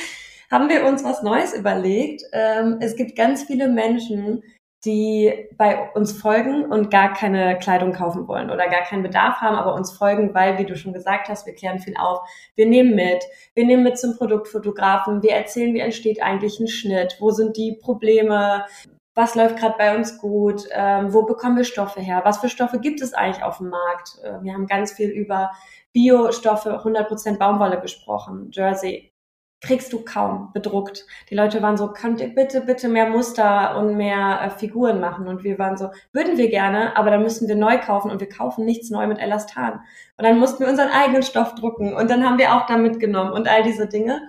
haben 0.50 0.68
wir 0.68 0.84
uns 0.86 1.04
was 1.04 1.22
Neues 1.22 1.54
überlegt. 1.54 2.22
Ähm, 2.32 2.78
es 2.80 2.96
gibt 2.96 3.16
ganz 3.16 3.44
viele 3.44 3.68
Menschen, 3.68 4.42
die 4.84 5.48
bei 5.56 5.90
uns 5.92 6.12
folgen 6.12 6.66
und 6.66 6.90
gar 6.90 7.12
keine 7.14 7.58
Kleidung 7.58 7.92
kaufen 7.92 8.28
wollen 8.28 8.50
oder 8.50 8.68
gar 8.68 8.82
keinen 8.82 9.02
Bedarf 9.02 9.36
haben, 9.40 9.56
aber 9.56 9.74
uns 9.74 9.92
folgen, 9.92 10.34
weil, 10.34 10.58
wie 10.58 10.66
du 10.66 10.76
schon 10.76 10.92
gesagt 10.92 11.28
hast, 11.28 11.46
wir 11.46 11.54
klären 11.54 11.78
viel 11.78 11.94
auf. 11.96 12.20
Wir 12.54 12.66
nehmen 12.66 12.94
mit, 12.94 13.24
wir 13.54 13.64
nehmen 13.64 13.82
mit 13.82 13.98
zum 13.98 14.16
Produktfotografen, 14.16 15.22
wir 15.22 15.32
erzählen, 15.32 15.72
wie 15.74 15.80
entsteht 15.80 16.22
eigentlich 16.22 16.60
ein 16.60 16.68
Schnitt, 16.68 17.16
wo 17.18 17.30
sind 17.30 17.56
die 17.56 17.78
Probleme, 17.80 18.66
was 19.14 19.34
läuft 19.34 19.56
gerade 19.58 19.76
bei 19.78 19.96
uns 19.96 20.18
gut, 20.18 20.64
ähm, 20.72 21.14
wo 21.14 21.22
bekommen 21.22 21.56
wir 21.56 21.64
Stoffe 21.64 22.00
her, 22.00 22.22
was 22.24 22.38
für 22.38 22.48
Stoffe 22.48 22.78
gibt 22.78 23.00
es 23.00 23.14
eigentlich 23.14 23.44
auf 23.44 23.58
dem 23.58 23.70
Markt. 23.70 24.18
Äh, 24.22 24.42
wir 24.42 24.52
haben 24.52 24.66
ganz 24.66 24.92
viel 24.92 25.08
über 25.08 25.52
Biostoffe, 25.92 26.82
100% 26.84 27.38
Baumwolle 27.38 27.80
gesprochen, 27.80 28.50
Jersey, 28.52 29.13
kriegst 29.64 29.92
du 29.92 30.04
kaum 30.04 30.50
bedruckt. 30.52 31.06
Die 31.30 31.34
Leute 31.34 31.62
waren 31.62 31.76
so, 31.76 31.92
könnt 31.92 32.20
ihr 32.20 32.34
bitte, 32.34 32.60
bitte 32.60 32.88
mehr 32.88 33.08
Muster 33.08 33.76
und 33.78 33.96
mehr 33.96 34.40
äh, 34.42 34.50
Figuren 34.50 35.00
machen? 35.00 35.26
Und 35.26 35.42
wir 35.42 35.58
waren 35.58 35.76
so, 35.76 35.90
würden 36.12 36.36
wir 36.36 36.48
gerne, 36.48 36.96
aber 36.96 37.10
dann 37.10 37.22
müssen 37.22 37.48
wir 37.48 37.56
neu 37.56 37.78
kaufen 37.78 38.10
und 38.10 38.20
wir 38.20 38.28
kaufen 38.28 38.64
nichts 38.64 38.90
neu 38.90 39.06
mit 39.06 39.18
Elastan. 39.18 39.80
Und 40.16 40.24
dann 40.24 40.38
mussten 40.38 40.60
wir 40.60 40.70
unseren 40.70 40.90
eigenen 40.90 41.22
Stoff 41.22 41.54
drucken 41.54 41.94
und 41.94 42.10
dann 42.10 42.24
haben 42.24 42.38
wir 42.38 42.54
auch 42.54 42.66
da 42.66 42.76
mitgenommen 42.76 43.32
und 43.32 43.48
all 43.48 43.62
diese 43.62 43.88
Dinge. 43.88 44.20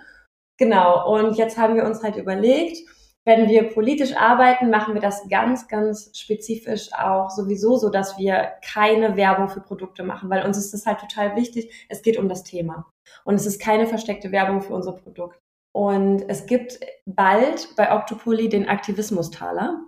Genau. 0.57 1.13
Und 1.13 1.35
jetzt 1.37 1.57
haben 1.57 1.75
wir 1.75 1.85
uns 1.85 2.01
halt 2.01 2.15
überlegt, 2.15 2.77
wenn 3.25 3.49
wir 3.49 3.69
politisch 3.69 4.15
arbeiten, 4.15 4.69
machen 4.69 4.93
wir 4.93 5.01
das 5.01 5.27
ganz, 5.29 5.67
ganz 5.67 6.11
spezifisch 6.13 6.93
auch 6.93 7.31
sowieso 7.31 7.75
so, 7.75 7.89
dass 7.89 8.19
wir 8.19 8.53
keine 8.63 9.17
Werbung 9.17 9.49
für 9.49 9.61
Produkte 9.61 10.03
machen, 10.03 10.29
weil 10.29 10.45
uns 10.45 10.57
ist 10.57 10.73
das 10.73 10.85
halt 10.85 10.99
total 10.99 11.35
wichtig. 11.35 11.87
Es 11.89 12.03
geht 12.03 12.17
um 12.17 12.29
das 12.29 12.43
Thema. 12.43 12.85
Und 13.23 13.35
es 13.35 13.47
ist 13.47 13.59
keine 13.59 13.87
versteckte 13.87 14.31
Werbung 14.31 14.61
für 14.61 14.73
unser 14.73 14.93
Produkt. 14.93 15.39
Und 15.73 16.23
es 16.29 16.45
gibt 16.45 16.79
bald 17.05 17.75
bei 17.75 17.91
Octopoly 17.91 18.47
den 18.47 18.69
Aktivismus-Taler, 18.69 19.81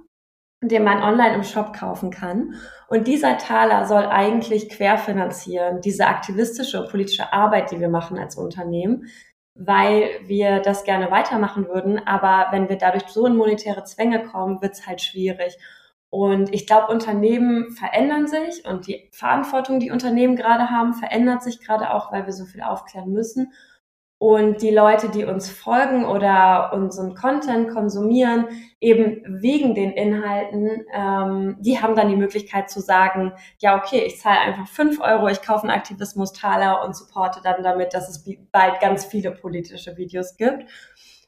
den 0.64 0.84
man 0.84 1.04
online 1.04 1.36
im 1.36 1.44
Shop 1.44 1.74
kaufen 1.74 2.10
kann. 2.10 2.56
Und 2.90 3.08
dieser 3.08 3.38
Taler 3.38 3.86
soll 3.86 4.06
eigentlich 4.06 4.70
querfinanzieren, 4.70 5.82
diese 5.82 6.08
aktivistische 6.08 6.82
und 6.82 6.90
politische 6.90 7.32
Arbeit, 7.32 7.72
die 7.72 7.80
wir 7.80 7.90
machen 7.90 8.18
als 8.18 8.36
Unternehmen, 8.36 9.08
weil 9.58 10.10
wir 10.24 10.60
das 10.60 10.84
gerne 10.84 11.12
weitermachen 11.12 11.68
würden. 11.68 12.06
Aber 12.06 12.48
wenn 12.52 12.70
wir 12.70 12.78
dadurch 12.78 13.08
so 13.08 13.26
in 13.26 13.36
monetäre 13.36 13.84
Zwänge 13.84 14.24
kommen, 14.24 14.62
wird 14.62 14.74
es 14.74 14.88
halt 14.88 15.02
schwierig. 15.02 15.58
Und 16.10 16.54
ich 16.54 16.68
glaube, 16.68 16.92
Unternehmen 16.94 17.72
verändern 17.72 18.28
sich 18.28 18.66
und 18.66 18.88
die 18.88 19.10
Verantwortung, 19.12 19.80
die 19.80 19.92
Unternehmen 19.92 20.36
gerade 20.36 20.70
haben, 20.70 20.94
verändert 20.94 21.44
sich 21.44 21.60
gerade 21.60 21.94
auch, 21.94 22.12
weil 22.12 22.26
wir 22.26 22.34
so 22.34 22.46
viel 22.46 22.62
aufklären 22.62 23.12
müssen. 23.12 23.52
Und 24.20 24.64
die 24.64 24.72
Leute, 24.72 25.10
die 25.10 25.26
uns 25.26 25.48
folgen 25.48 26.04
oder 26.06 26.72
unseren 26.74 27.14
Content 27.14 27.70
konsumieren, 27.70 28.48
eben 28.82 29.22
wegen 29.28 29.76
den 29.76 29.92
Inhalten, 29.92 30.86
ähm, 30.92 31.58
die 31.60 31.80
haben 31.80 31.96
dann 31.96 32.10
die 32.10 32.16
Möglichkeit 32.16 32.72
zu 32.72 32.80
sagen, 32.80 33.34
ja, 33.60 33.78
okay, 33.78 34.04
ich 34.08 34.20
zahle 34.20 34.40
einfach 34.40 34.68
fünf 34.68 35.00
Euro, 35.02 35.28
ich 35.28 35.44
kaufe 35.44 35.68
einen 35.68 35.78
Aktivismus-Taler 35.78 36.84
und 36.84 36.96
supporte 36.96 37.42
dann 37.44 37.62
damit, 37.62 37.94
dass 37.94 38.10
es 38.10 38.28
bald 38.52 38.80
ganz 38.80 39.06
viele 39.06 39.32
politische 39.32 39.98
Videos 39.98 40.36
gibt. 40.36 40.66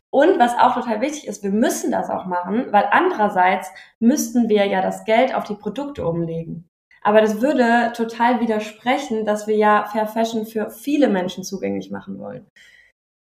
Und 0.10 0.40
was 0.40 0.58
auch 0.58 0.74
total 0.74 1.02
wichtig 1.02 1.28
ist, 1.28 1.44
wir 1.44 1.52
müssen 1.52 1.92
das 1.92 2.10
auch 2.10 2.26
machen, 2.26 2.72
weil 2.72 2.88
andererseits 2.90 3.70
müssten 4.00 4.50
wir 4.50 4.66
ja 4.66 4.82
das 4.82 5.06
Geld 5.06 5.36
auf 5.36 5.44
die 5.44 5.54
Produkte 5.54 6.08
umlegen. 6.08 6.68
Aber 7.04 7.22
das 7.22 7.40
würde 7.40 7.94
total 7.96 8.40
widersprechen, 8.40 9.26
dass 9.26 9.46
wir 9.46 9.56
ja 9.56 9.86
Fair 9.86 10.08
Fashion 10.08 10.48
für 10.48 10.72
viele 10.72 11.08
Menschen 11.08 11.44
zugänglich 11.44 11.92
machen 11.92 12.18
wollen. 12.18 12.48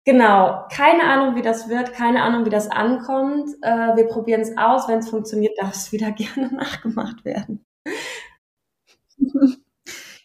Genau, 0.08 0.64
keine 0.70 1.02
Ahnung, 1.04 1.36
wie 1.36 1.42
das 1.42 1.68
wird, 1.68 1.92
keine 1.92 2.22
Ahnung, 2.22 2.46
wie 2.46 2.50
das 2.50 2.70
ankommt. 2.70 3.50
Äh, 3.60 3.94
wir 3.94 4.06
probieren 4.06 4.40
es 4.40 4.56
aus. 4.56 4.88
Wenn 4.88 5.00
es 5.00 5.10
funktioniert, 5.10 5.52
darf 5.60 5.74
es 5.74 5.92
wieder 5.92 6.12
gerne 6.12 6.50
nachgemacht 6.50 7.26
werden. 7.26 7.62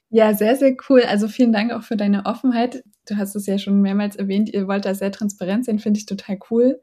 Ja, 0.09 0.33
sehr, 0.33 0.55
sehr 0.55 0.77
cool. 0.87 1.01
Also 1.01 1.27
vielen 1.27 1.51
Dank 1.51 1.73
auch 1.73 1.83
für 1.83 1.97
deine 1.97 2.25
Offenheit. 2.25 2.85
Du 3.05 3.17
hast 3.17 3.35
es 3.35 3.45
ja 3.45 3.57
schon 3.57 3.81
mehrmals 3.81 4.15
erwähnt, 4.15 4.53
ihr 4.53 4.69
wollt 4.69 4.85
da 4.85 4.93
sehr 4.95 5.11
transparent 5.11 5.65
sein, 5.65 5.79
finde 5.79 5.97
ich 5.97 6.05
total 6.05 6.39
cool. 6.49 6.81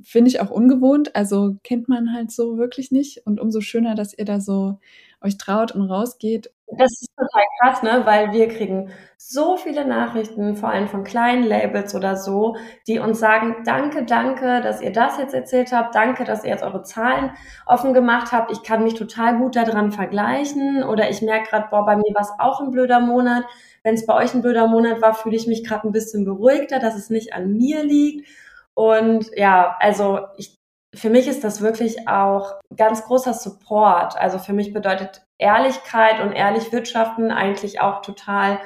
Finde 0.00 0.28
ich 0.30 0.40
auch 0.40 0.50
ungewohnt, 0.50 1.16
also 1.16 1.56
kennt 1.64 1.88
man 1.88 2.12
halt 2.12 2.30
so 2.30 2.56
wirklich 2.56 2.92
nicht. 2.92 3.26
Und 3.26 3.40
umso 3.40 3.60
schöner, 3.60 3.96
dass 3.96 4.16
ihr 4.16 4.24
da 4.24 4.40
so 4.40 4.78
euch 5.20 5.38
traut 5.38 5.72
und 5.72 5.82
rausgeht 5.82 6.52
das 6.76 6.90
ist 7.00 7.08
total 7.16 7.44
krass, 7.60 7.82
ne? 7.82 8.02
Weil 8.04 8.32
wir 8.32 8.48
kriegen 8.48 8.90
so 9.16 9.56
viele 9.56 9.86
Nachrichten, 9.86 10.54
vor 10.56 10.68
allem 10.68 10.88
von 10.88 11.02
kleinen 11.04 11.44
Labels 11.44 11.94
oder 11.94 12.16
so, 12.16 12.56
die 12.86 12.98
uns 12.98 13.18
sagen, 13.18 13.62
danke, 13.64 14.04
danke, 14.04 14.60
dass 14.60 14.80
ihr 14.80 14.92
das 14.92 15.18
jetzt 15.18 15.34
erzählt 15.34 15.72
habt, 15.72 15.94
danke, 15.94 16.24
dass 16.24 16.44
ihr 16.44 16.50
jetzt 16.50 16.62
eure 16.62 16.82
Zahlen 16.82 17.32
offen 17.66 17.94
gemacht 17.94 18.32
habt. 18.32 18.52
Ich 18.52 18.62
kann 18.62 18.84
mich 18.84 18.94
total 18.94 19.38
gut 19.38 19.56
daran 19.56 19.92
vergleichen 19.92 20.84
oder 20.84 21.08
ich 21.10 21.22
merke 21.22 21.50
gerade, 21.50 21.68
boah, 21.70 21.84
bei 21.86 21.96
mir 21.96 22.14
war 22.14 22.22
es 22.22 22.32
auch 22.38 22.60
ein 22.60 22.70
blöder 22.70 23.00
Monat. 23.00 23.44
Wenn 23.82 23.94
es 23.94 24.06
bei 24.06 24.14
euch 24.14 24.34
ein 24.34 24.42
blöder 24.42 24.66
Monat 24.66 25.00
war, 25.00 25.14
fühle 25.14 25.36
ich 25.36 25.46
mich 25.46 25.64
gerade 25.64 25.88
ein 25.88 25.92
bisschen 25.92 26.24
beruhigter, 26.24 26.78
dass 26.78 26.96
es 26.96 27.10
nicht 27.10 27.32
an 27.32 27.52
mir 27.52 27.84
liegt. 27.84 28.28
Und 28.74 29.30
ja, 29.36 29.76
also 29.80 30.20
ich 30.36 30.58
für 30.94 31.10
mich 31.10 31.28
ist 31.28 31.44
das 31.44 31.60
wirklich 31.60 32.08
auch 32.08 32.54
ganz 32.74 33.04
großer 33.04 33.34
Support. 33.34 34.16
Also 34.16 34.38
für 34.38 34.52
mich 34.54 34.72
bedeutet 34.72 35.27
Ehrlichkeit 35.38 36.20
und 36.20 36.32
ehrlich 36.32 36.72
wirtschaften 36.72 37.30
eigentlich 37.30 37.80
auch 37.80 38.02
total 38.02 38.60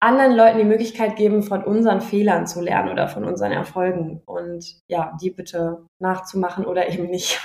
anderen 0.00 0.36
Leuten 0.36 0.58
die 0.58 0.64
Möglichkeit 0.64 1.16
geben, 1.16 1.42
von 1.42 1.64
unseren 1.64 2.00
Fehlern 2.00 2.46
zu 2.46 2.60
lernen 2.60 2.90
oder 2.90 3.08
von 3.08 3.24
unseren 3.24 3.52
Erfolgen 3.52 4.22
und 4.26 4.80
ja, 4.86 5.16
die 5.20 5.30
bitte 5.30 5.86
nachzumachen 5.98 6.64
oder 6.64 6.88
eben 6.88 7.06
nicht. 7.10 7.40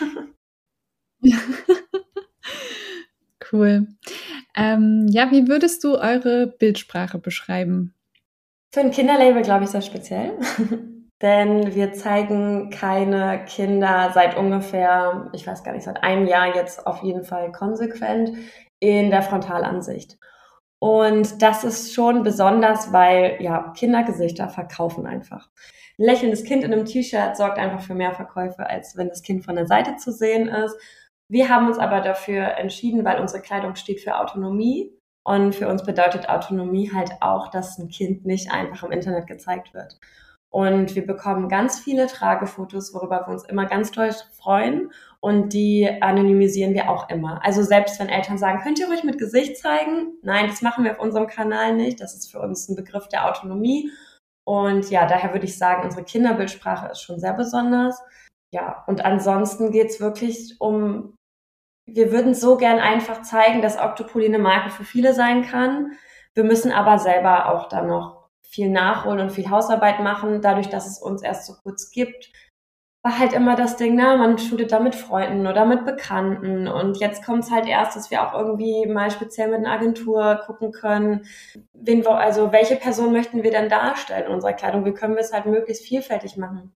cool. 3.51 3.87
Ähm, 4.55 5.07
ja, 5.09 5.31
wie 5.31 5.47
würdest 5.47 5.83
du 5.83 5.97
eure 5.97 6.47
Bildsprache 6.47 7.17
beschreiben? 7.17 7.95
Für 8.73 8.81
ein 8.81 8.91
Kinderlabel 8.91 9.41
glaube 9.41 9.63
ich 9.65 9.71
sehr 9.71 9.81
speziell. 9.81 10.37
denn 11.23 11.73
wir 11.73 11.93
zeigen 11.93 12.69
keine 12.69 13.45
Kinder 13.45 14.11
seit 14.13 14.37
ungefähr, 14.37 15.29
ich 15.33 15.47
weiß 15.47 15.63
gar 15.63 15.71
nicht, 15.71 15.85
seit 15.85 16.03
einem 16.03 16.27
Jahr 16.27 16.53
jetzt 16.53 16.85
auf 16.85 17.01
jeden 17.01 17.23
Fall 17.23 17.51
konsequent 17.53 18.31
in 18.79 19.09
der 19.09 19.21
Frontalansicht. 19.23 20.17
Und 20.79 21.41
das 21.41 21.63
ist 21.63 21.93
schon 21.93 22.23
besonders, 22.23 22.91
weil 22.91 23.37
ja, 23.39 23.71
Kindergesichter 23.75 24.49
verkaufen 24.49 25.07
einfach. 25.07 25.49
Ein 25.97 26.05
lächelndes 26.05 26.43
Kind 26.43 26.65
in 26.65 26.73
einem 26.73 26.83
T-Shirt 26.83 27.37
sorgt 27.37 27.57
einfach 27.57 27.79
für 27.79 27.95
mehr 27.95 28.13
Verkäufe, 28.13 28.67
als 28.67 28.97
wenn 28.97 29.07
das 29.07 29.21
Kind 29.21 29.45
von 29.45 29.55
der 29.55 29.65
Seite 29.65 29.95
zu 29.95 30.11
sehen 30.11 30.49
ist. 30.49 30.75
Wir 31.29 31.47
haben 31.47 31.67
uns 31.67 31.79
aber 31.79 32.01
dafür 32.01 32.57
entschieden, 32.57 33.05
weil 33.05 33.21
unsere 33.21 33.41
Kleidung 33.41 33.75
steht 33.75 34.01
für 34.01 34.19
Autonomie. 34.19 34.91
Und 35.23 35.55
für 35.55 35.69
uns 35.69 35.85
bedeutet 35.85 36.27
Autonomie 36.27 36.91
halt 36.93 37.11
auch, 37.21 37.49
dass 37.49 37.77
ein 37.77 37.87
Kind 37.87 38.25
nicht 38.25 38.51
einfach 38.51 38.83
im 38.83 38.91
Internet 38.91 39.27
gezeigt 39.27 39.73
wird. 39.73 39.97
Und 40.53 40.93
wir 40.93 41.07
bekommen 41.07 41.49
ganz 41.49 41.79
viele 41.79 42.05
Tragefotos, 42.05 42.93
worüber 42.93 43.23
wir 43.25 43.33
uns 43.33 43.43
immer 43.43 43.65
ganz 43.65 43.89
toll 43.89 44.11
freuen. 44.37 44.91
Und 45.19 45.51
die 45.51 45.89
anonymisieren 45.99 46.75
wir 46.75 46.91
auch 46.91 47.09
immer. 47.09 47.43
Also 47.43 47.63
selbst 47.63 47.99
wenn 47.99 48.07
Eltern 48.07 48.37
sagen, 48.37 48.61
könnt 48.61 48.77
ihr 48.79 48.85
ruhig 48.85 49.03
mit 49.03 49.17
Gesicht 49.17 49.57
zeigen? 49.57 50.13
Nein, 50.21 50.45
das 50.45 50.61
machen 50.61 50.83
wir 50.83 50.91
auf 50.91 50.99
unserem 50.99 51.25
Kanal 51.25 51.75
nicht. 51.75 51.99
Das 51.99 52.13
ist 52.13 52.31
für 52.31 52.39
uns 52.39 52.69
ein 52.69 52.75
Begriff 52.75 53.07
der 53.07 53.27
Autonomie. 53.27 53.89
Und 54.45 54.91
ja, 54.91 55.07
daher 55.07 55.33
würde 55.33 55.47
ich 55.47 55.57
sagen, 55.57 55.85
unsere 55.85 56.03
Kinderbildsprache 56.03 56.91
ist 56.91 57.01
schon 57.01 57.19
sehr 57.19 57.33
besonders. 57.33 57.99
Ja, 58.53 58.83
und 58.85 59.03
ansonsten 59.03 59.71
geht's 59.71 59.99
wirklich 59.99 60.57
um, 60.59 61.15
wir 61.89 62.11
würden 62.11 62.35
so 62.35 62.57
gern 62.57 62.77
einfach 62.77 63.23
zeigen, 63.23 63.63
dass 63.63 63.79
Octopoly 63.79 64.27
eine 64.27 64.37
Marke 64.37 64.69
für 64.69 64.83
viele 64.83 65.15
sein 65.15 65.41
kann. 65.41 65.93
Wir 66.35 66.43
müssen 66.43 66.71
aber 66.71 66.99
selber 66.99 67.51
auch 67.51 67.69
dann 67.69 67.87
noch 67.87 68.22
viel 68.53 68.69
nachholen 68.69 69.19
und 69.19 69.31
viel 69.31 69.49
Hausarbeit 69.49 69.99
machen. 69.99 70.41
Dadurch, 70.41 70.69
dass 70.69 70.87
es 70.87 70.99
uns 70.99 71.23
erst 71.23 71.47
so 71.47 71.53
kurz 71.63 71.89
gibt, 71.89 72.31
war 73.03 73.19
halt 73.19 73.33
immer 73.33 73.55
das 73.55 73.75
Ding, 73.75 73.95
na, 73.95 74.15
man 74.15 74.37
shootet 74.37 74.71
da 74.71 74.79
mit 74.79 74.95
Freunden 74.95 75.47
oder 75.47 75.65
mit 75.65 75.85
Bekannten. 75.85 76.67
Und 76.67 76.97
jetzt 76.99 77.25
kommt 77.25 77.43
es 77.43 77.51
halt 77.51 77.67
erst, 77.67 77.95
dass 77.97 78.11
wir 78.11 78.25
auch 78.25 78.33
irgendwie 78.33 78.85
mal 78.85 79.11
speziell 79.11 79.49
mit 79.49 79.59
einer 79.59 79.71
Agentur 79.71 80.41
gucken 80.45 80.71
können, 80.71 81.25
wen 81.73 82.05
wir, 82.05 82.17
also 82.17 82.53
welche 82.53 82.75
Person 82.75 83.11
möchten 83.11 83.43
wir 83.43 83.51
denn 83.51 83.69
darstellen 83.69 84.27
in 84.27 84.33
unserer 84.33 84.53
Kleidung? 84.53 84.85
Wie 84.85 84.93
können 84.93 85.15
wir 85.15 85.21
es 85.21 85.33
halt 85.33 85.47
möglichst 85.47 85.85
vielfältig 85.85 86.37
machen? 86.37 86.73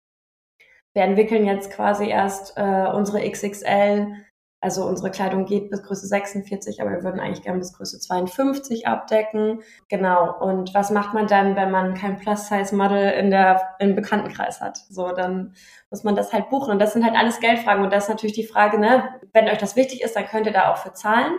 Wir 0.94 1.04
entwickeln 1.04 1.46
jetzt 1.46 1.72
quasi 1.72 2.08
erst 2.08 2.56
äh, 2.56 2.88
unsere 2.94 3.28
XXL 3.30 4.14
also 4.64 4.86
unsere 4.86 5.12
Kleidung 5.12 5.46
geht 5.46 5.70
bis 5.70 5.84
Größe 5.84 6.08
46, 6.08 6.82
aber 6.82 6.92
wir 6.92 7.04
würden 7.04 7.20
eigentlich 7.20 7.44
gerne 7.44 7.60
bis 7.60 7.74
Größe 7.74 8.00
52 8.00 8.88
abdecken. 8.88 9.60
Genau. 9.90 10.40
Und 10.40 10.74
was 10.74 10.90
macht 10.90 11.14
man 11.14 11.28
dann, 11.28 11.58
wenn 11.58 11.70
man 11.70 11.96
kein 11.96 12.18
Plus-Size-Model 12.18 13.12
in 13.12 13.30
der, 13.30 13.62
im 13.80 13.94
Bekanntenkreis 13.94 14.62
hat? 14.62 14.78
So, 14.90 15.12
dann 15.12 15.54
muss 15.90 16.06
man 16.06 16.16
das 16.16 16.32
halt 16.32 16.50
buchen. 16.50 16.72
Und 16.72 16.80
das 16.80 16.94
sind 16.94 17.04
halt 17.04 17.16
alles 17.16 17.42
Geldfragen. 17.42 17.84
Und 17.84 17.92
das 17.92 18.04
ist 18.04 18.10
natürlich 18.10 18.36
die 18.36 18.48
Frage, 18.48 18.80
ne, 18.80 19.04
wenn 19.34 19.50
euch 19.50 19.58
das 19.58 19.76
wichtig 19.76 20.02
ist, 20.02 20.16
dann 20.16 20.28
könnt 20.28 20.48
ihr 20.48 20.54
da 20.54 20.72
auch 20.72 20.78
für 20.78 20.94
zahlen. 20.94 21.34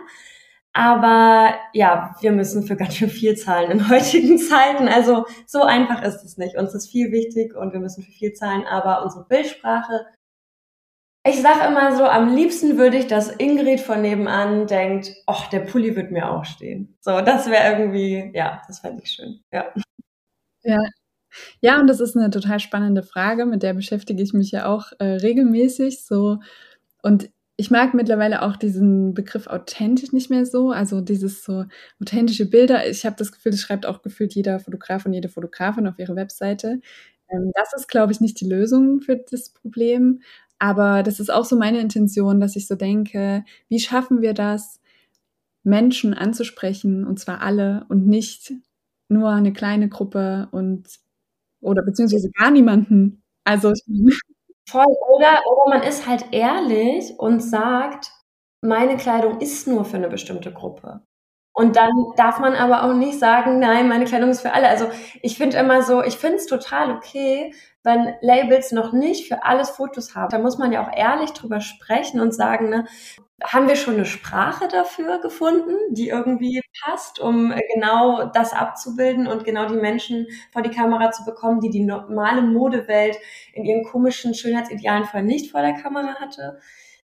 Aber 0.73 1.55
ja, 1.73 2.15
wir 2.19 2.31
müssen 2.31 2.63
für 2.63 2.75
ganz 2.75 2.95
schön 2.95 3.09
viel 3.09 3.35
zahlen 3.35 3.71
in 3.71 3.89
heutigen 3.89 4.37
Zeiten. 4.37 4.87
Also 4.87 5.25
so 5.47 5.63
einfach 5.63 6.03
ist 6.03 6.23
es 6.23 6.37
nicht. 6.37 6.57
Uns 6.57 6.75
ist 6.75 6.91
viel 6.91 7.11
wichtig 7.11 7.55
und 7.55 7.73
wir 7.73 7.79
müssen 7.79 8.03
für 8.03 8.11
viel 8.11 8.33
zahlen, 8.33 8.65
aber 8.67 9.03
unsere 9.03 9.25
Bildsprache. 9.25 10.05
Ich 11.27 11.41
sage 11.41 11.67
immer 11.67 11.95
so, 11.95 12.03
am 12.05 12.35
liebsten 12.35 12.77
würde 12.77 12.97
ich, 12.97 13.07
dass 13.07 13.31
Ingrid 13.31 13.79
von 13.81 14.01
nebenan 14.01 14.67
denkt, 14.67 15.11
ach, 15.25 15.49
der 15.49 15.61
Pulli 15.61 15.95
wird 15.95 16.11
mir 16.11 16.29
auch 16.29 16.45
stehen. 16.45 16.95
So, 17.01 17.19
das 17.21 17.47
wäre 17.49 17.79
irgendwie, 17.79 18.31
ja, 18.35 18.61
das 18.67 18.79
fände 18.79 19.01
ich 19.03 19.09
schön. 19.11 19.39
Ja. 19.51 19.73
Ja. 20.63 20.79
Ja, 21.61 21.79
und 21.81 21.87
das 21.87 21.99
ist 22.01 22.17
eine 22.17 22.29
total 22.29 22.59
spannende 22.59 23.03
Frage, 23.03 23.45
mit 23.45 23.63
der 23.63 23.73
beschäftige 23.73 24.23
ich 24.23 24.33
mich 24.33 24.51
ja 24.51 24.67
auch 24.67 24.91
äh, 24.99 25.05
regelmäßig 25.05 26.05
so. 26.05 26.39
Und 27.03 27.29
ich 27.57 27.71
mag 27.71 27.93
mittlerweile 27.93 28.41
auch 28.43 28.57
diesen 28.57 29.13
Begriff 29.13 29.47
authentisch 29.47 30.11
nicht 30.13 30.29
mehr 30.29 30.45
so. 30.45 30.71
Also 30.71 31.01
dieses 31.01 31.43
so 31.43 31.65
authentische 32.01 32.49
Bilder. 32.49 32.87
Ich 32.89 33.05
habe 33.05 33.15
das 33.17 33.31
Gefühl, 33.31 33.51
das 33.51 33.61
schreibt 33.61 33.85
auch 33.85 34.01
gefühlt 34.01 34.35
jeder 34.35 34.59
Fotograf 34.59 35.05
und 35.05 35.13
jede 35.13 35.29
Fotografin 35.29 35.87
auf 35.87 35.99
ihre 35.99 36.15
Webseite. 36.15 36.81
Ähm, 37.29 37.51
das 37.55 37.73
ist, 37.75 37.87
glaube 37.87 38.11
ich, 38.11 38.21
nicht 38.21 38.39
die 38.41 38.47
Lösung 38.49 39.01
für 39.01 39.17
das 39.17 39.49
Problem. 39.51 40.21
Aber 40.65 41.03
das 41.03 41.19
ist 41.19 41.31
auch 41.31 41.45
so 41.45 41.55
meine 41.55 41.79
Intention, 41.79 42.39
dass 42.39 42.55
ich 42.55 42.65
so 42.65 42.73
denke, 42.73 43.45
wie 43.69 43.79
schaffen 43.79 44.23
wir 44.23 44.33
das, 44.33 44.81
Menschen 45.61 46.15
anzusprechen, 46.15 47.05
und 47.05 47.19
zwar 47.19 47.41
alle, 47.41 47.85
und 47.89 48.07
nicht 48.07 48.51
nur 49.07 49.29
eine 49.29 49.53
kleine 49.53 49.89
Gruppe 49.89 50.47
und 50.51 50.87
oder 51.61 51.83
beziehungsweise 51.83 52.31
gar 52.31 52.49
niemanden. 52.49 53.21
Also 53.43 53.73
Voll, 54.67 54.85
oder, 55.15 55.39
oder 55.51 55.69
man 55.69 55.83
ist 55.83 56.07
halt 56.07 56.25
ehrlich 56.31 57.13
und 57.19 57.41
sagt, 57.41 58.11
meine 58.61 58.97
Kleidung 58.97 59.41
ist 59.41 59.67
nur 59.67 59.85
für 59.85 59.97
eine 59.97 60.09
bestimmte 60.09 60.51
Gruppe. 60.51 61.01
Und 61.53 61.75
dann 61.75 61.91
darf 62.17 62.39
man 62.39 62.55
aber 62.55 62.85
auch 62.85 62.95
nicht 62.95 63.19
sagen, 63.19 63.59
nein, 63.59 63.87
meine 63.87 64.05
Kleidung 64.05 64.31
ist 64.31 64.41
für 64.41 64.53
alle. 64.53 64.67
Also 64.67 64.87
ich 65.21 65.37
finde 65.37 65.57
immer 65.57 65.83
so, 65.83 66.01
ich 66.01 66.17
finde 66.17 66.37
es 66.37 66.47
total 66.47 66.89
okay, 66.89 67.53
wenn 67.85 68.15
Labels 68.21 68.71
noch 68.71 68.91
nicht 68.91 69.27
für 69.27 69.43
alles 69.43 69.69
Fotos 69.69 70.15
haben. 70.15 70.29
Da 70.29 70.39
muss 70.39 70.57
man 70.57 70.71
ja 70.71 70.83
auch 70.83 70.91
ehrlich 70.95 71.31
drüber 71.31 71.61
sprechen 71.61 72.19
und 72.19 72.33
sagen, 72.33 72.69
ne, 72.69 72.85
haben 73.43 73.67
wir 73.67 73.75
schon 73.75 73.95
eine 73.95 74.05
Sprache 74.05 74.67
dafür 74.67 75.19
gefunden, 75.19 75.75
die 75.91 76.09
irgendwie 76.09 76.61
passt, 76.83 77.19
um 77.19 77.53
genau 77.73 78.25
das 78.25 78.53
abzubilden 78.53 79.27
und 79.27 79.43
genau 79.43 79.67
die 79.67 79.75
Menschen 79.75 80.27
vor 80.51 80.61
die 80.61 80.71
Kamera 80.71 81.11
zu 81.11 81.25
bekommen, 81.25 81.59
die 81.59 81.69
die 81.69 81.83
normale 81.83 82.41
Modewelt 82.41 83.17
in 83.53 83.65
ihren 83.65 83.83
komischen 83.83 84.33
Schönheitsidealen 84.33 85.05
vorher 85.05 85.23
nicht 85.23 85.51
vor 85.51 85.61
der 85.61 85.73
Kamera 85.73 86.15
hatte? 86.15 86.59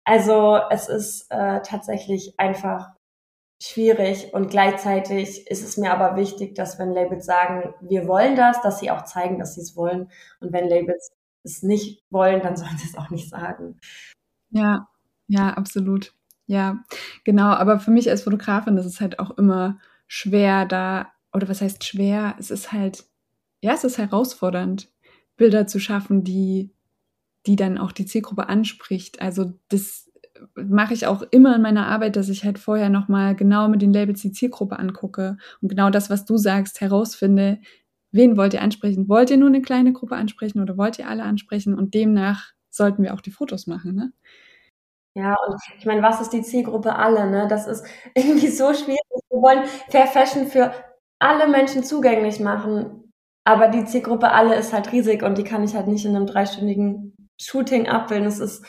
Also 0.05 0.59
es 0.69 0.89
ist 0.89 1.27
äh, 1.29 1.61
tatsächlich 1.61 2.33
einfach 2.37 2.91
schwierig 3.63 4.33
und 4.33 4.49
gleichzeitig 4.49 5.47
ist 5.47 5.63
es 5.63 5.77
mir 5.77 5.93
aber 5.93 6.17
wichtig, 6.17 6.53
dass 6.53 6.79
wenn 6.79 6.91
Labels 6.91 7.25
sagen, 7.25 7.73
wir 7.79 8.07
wollen 8.07 8.35
das, 8.35 8.61
dass 8.61 8.79
sie 8.79 8.91
auch 8.91 9.05
zeigen, 9.05 9.39
dass 9.39 9.55
sie 9.55 9.61
es 9.61 9.77
wollen 9.77 10.11
und 10.41 10.51
wenn 10.51 10.67
Labels 10.67 11.11
es 11.43 11.63
nicht 11.63 12.03
wollen, 12.09 12.41
dann 12.41 12.57
sollen 12.57 12.77
sie 12.77 12.89
es 12.89 12.97
auch 12.97 13.09
nicht 13.09 13.29
sagen. 13.29 13.79
Ja, 14.49 14.89
ja, 15.27 15.51
absolut. 15.51 16.13
Ja, 16.45 16.83
genau. 17.23 17.47
Aber 17.47 17.79
für 17.79 17.91
mich 17.91 18.09
als 18.09 18.23
Fotografin, 18.23 18.75
das 18.75 18.85
ist 18.85 18.99
halt 18.99 19.19
auch 19.19 19.31
immer 19.37 19.79
schwer 20.07 20.65
da, 20.65 21.13
oder 21.31 21.47
was 21.47 21.61
heißt 21.61 21.85
schwer? 21.85 22.35
Es 22.37 22.51
ist 22.51 22.73
halt, 22.73 23.05
ja, 23.61 23.73
es 23.73 23.85
ist 23.85 23.97
herausfordernd, 23.97 24.91
Bilder 25.37 25.67
zu 25.67 25.79
schaffen, 25.79 26.25
die, 26.25 26.73
die 27.45 27.55
dann 27.55 27.77
auch 27.77 27.93
die 27.93 28.05
Zielgruppe 28.05 28.49
anspricht. 28.49 29.21
Also 29.21 29.53
das 29.69 30.11
mache 30.55 30.93
ich 30.93 31.07
auch 31.07 31.21
immer 31.31 31.55
in 31.55 31.61
meiner 31.61 31.87
Arbeit, 31.87 32.15
dass 32.15 32.29
ich 32.29 32.43
halt 32.43 32.59
vorher 32.59 32.89
nochmal 32.89 33.35
genau 33.35 33.67
mit 33.67 33.81
den 33.81 33.93
Labels 33.93 34.21
die 34.21 34.31
Zielgruppe 34.31 34.79
angucke 34.79 35.37
und 35.61 35.69
genau 35.69 35.89
das, 35.89 36.09
was 36.09 36.25
du 36.25 36.37
sagst, 36.37 36.81
herausfinde, 36.81 37.59
wen 38.11 38.37
wollt 38.37 38.53
ihr 38.53 38.61
ansprechen? 38.61 39.09
Wollt 39.09 39.29
ihr 39.29 39.37
nur 39.37 39.49
eine 39.49 39.61
kleine 39.61 39.93
Gruppe 39.93 40.15
ansprechen 40.15 40.61
oder 40.61 40.77
wollt 40.77 40.99
ihr 40.99 41.07
alle 41.07 41.23
ansprechen? 41.23 41.75
Und 41.75 41.93
demnach 41.93 42.51
sollten 42.69 43.03
wir 43.03 43.13
auch 43.13 43.21
die 43.21 43.31
Fotos 43.31 43.67
machen, 43.67 43.95
ne? 43.95 44.13
Ja, 45.15 45.35
und 45.47 45.59
ich 45.77 45.85
meine, 45.85 46.01
was 46.01 46.21
ist 46.21 46.31
die 46.33 46.41
Zielgruppe 46.41 46.95
alle, 46.95 47.29
ne? 47.29 47.47
Das 47.47 47.67
ist 47.67 47.85
irgendwie 48.15 48.47
so 48.47 48.73
schwierig. 48.73 48.99
Wir 49.29 49.41
wollen 49.41 49.65
Fair 49.89 50.07
Fashion 50.07 50.47
für 50.47 50.73
alle 51.19 51.47
Menschen 51.47 51.83
zugänglich 51.83 52.39
machen, 52.39 53.13
aber 53.45 53.67
die 53.67 53.85
Zielgruppe 53.85 54.31
alle 54.31 54.55
ist 54.55 54.73
halt 54.73 54.91
riesig 54.91 55.23
und 55.23 55.37
die 55.37 55.43
kann 55.43 55.63
ich 55.63 55.75
halt 55.75 55.87
nicht 55.87 56.05
in 56.05 56.15
einem 56.15 56.25
dreistündigen 56.25 57.29
Shooting 57.39 57.87
abbilden. 57.87 58.27
Es 58.27 58.39
ist, 58.39 58.65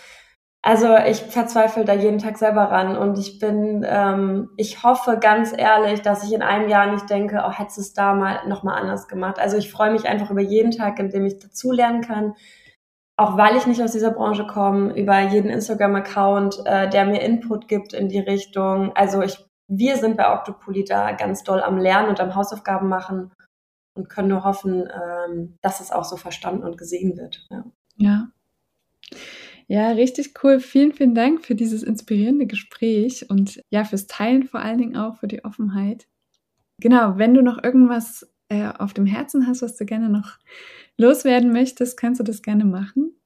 also 0.66 0.96
ich 0.96 1.20
verzweifle 1.20 1.85
da 1.85 1.92
jeden 1.92 2.18
Tag 2.18 2.38
selber 2.38 2.62
ran 2.62 2.96
und 2.96 3.18
ich 3.18 3.38
bin, 3.38 3.85
ähm, 3.87 4.48
ich 4.57 4.83
hoffe 4.83 5.18
ganz 5.20 5.53
ehrlich, 5.55 6.00
dass 6.00 6.24
ich 6.24 6.33
in 6.33 6.40
einem 6.40 6.70
Jahr 6.70 6.90
nicht 6.90 7.11
denke, 7.11 7.44
oh, 7.46 7.50
hättest 7.50 7.77
du 7.77 7.81
es 7.83 7.92
da 7.92 8.14
mal 8.14 8.48
nochmal 8.48 8.81
anders 8.81 9.07
gemacht. 9.07 9.38
Also 9.38 9.59
ich 9.59 9.70
freue 9.70 9.92
mich 9.92 10.09
einfach 10.09 10.31
über 10.31 10.40
jeden 10.40 10.70
Tag, 10.70 10.98
in 10.98 11.11
dem 11.11 11.27
ich 11.27 11.38
dazulernen 11.38 12.00
kann, 12.00 12.33
auch 13.14 13.37
weil 13.37 13.57
ich 13.57 13.66
nicht 13.66 13.83
aus 13.83 13.92
dieser 13.92 14.11
Branche 14.11 14.46
komme, 14.46 14.98
über 14.98 15.20
jeden 15.20 15.50
Instagram-Account, 15.50 16.62
äh, 16.64 16.88
der 16.88 17.05
mir 17.05 17.20
Input 17.20 17.68
gibt 17.68 17.92
in 17.92 18.09
die 18.09 18.20
Richtung. 18.20 18.96
Also 18.96 19.20
ich, 19.20 19.44
wir 19.68 19.98
sind 19.98 20.16
bei 20.16 20.33
Octopoly 20.33 20.85
da 20.85 21.12
ganz 21.12 21.44
doll 21.44 21.61
am 21.61 21.77
Lernen 21.77 22.09
und 22.09 22.20
am 22.20 22.35
Hausaufgaben 22.35 22.88
machen 22.88 23.33
und 23.92 24.09
können 24.09 24.29
nur 24.29 24.44
hoffen, 24.44 24.88
ähm, 24.90 25.59
dass 25.61 25.81
es 25.81 25.92
auch 25.92 26.05
so 26.05 26.16
verstanden 26.16 26.64
und 26.64 26.79
gesehen 26.79 27.18
wird. 27.18 27.46
Ja. 27.50 27.64
ja. 27.96 28.29
Ja, 29.66 29.92
richtig 29.92 30.35
cool. 30.42 30.61
Vielen, 30.61 30.92
vielen 30.92 31.14
Dank 31.14 31.44
für 31.44 31.55
dieses 31.55 31.83
inspirierende 31.83 32.46
Gespräch 32.46 33.31
und 33.31 33.62
ja, 33.70 33.85
fürs 33.85 34.07
Teilen 34.07 34.44
vor 34.44 34.61
allen 34.61 34.79
Dingen 34.79 34.96
auch, 34.96 35.16
für 35.16 35.29
die 35.29 35.44
Offenheit. 35.44 36.07
Genau, 36.81 37.16
wenn 37.16 37.35
du 37.35 37.42
noch 37.42 37.62
irgendwas 37.62 38.29
äh, 38.48 38.68
auf 38.79 38.92
dem 38.92 39.07
Herzen 39.07 39.46
hast, 39.46 39.62
was 39.62 39.77
du 39.77 39.87
gerne 39.87 40.09
noch 40.09 40.38
loswerden 40.98 41.53
möchtest, 41.53 41.98
kannst 41.98 42.20
du 42.20 42.24
das 42.24 42.42
gerne 42.42 42.64
machen. 42.64 43.18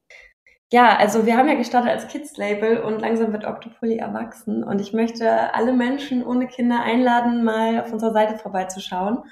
Ja, 0.70 0.96
also 0.98 1.24
wir 1.24 1.36
haben 1.36 1.48
ja 1.48 1.54
gestartet 1.54 1.90
als 1.90 2.08
Kids-Label 2.08 2.82
und 2.82 3.00
langsam 3.00 3.32
wird 3.32 3.46
Octopoly 3.46 3.96
erwachsen 3.96 4.62
und 4.62 4.82
ich 4.82 4.92
möchte 4.92 5.54
alle 5.54 5.72
Menschen 5.72 6.24
ohne 6.24 6.46
Kinder 6.46 6.82
einladen, 6.82 7.42
mal 7.42 7.80
auf 7.80 7.90
unserer 7.90 8.12
Seite 8.12 8.38
vorbeizuschauen 8.38 9.22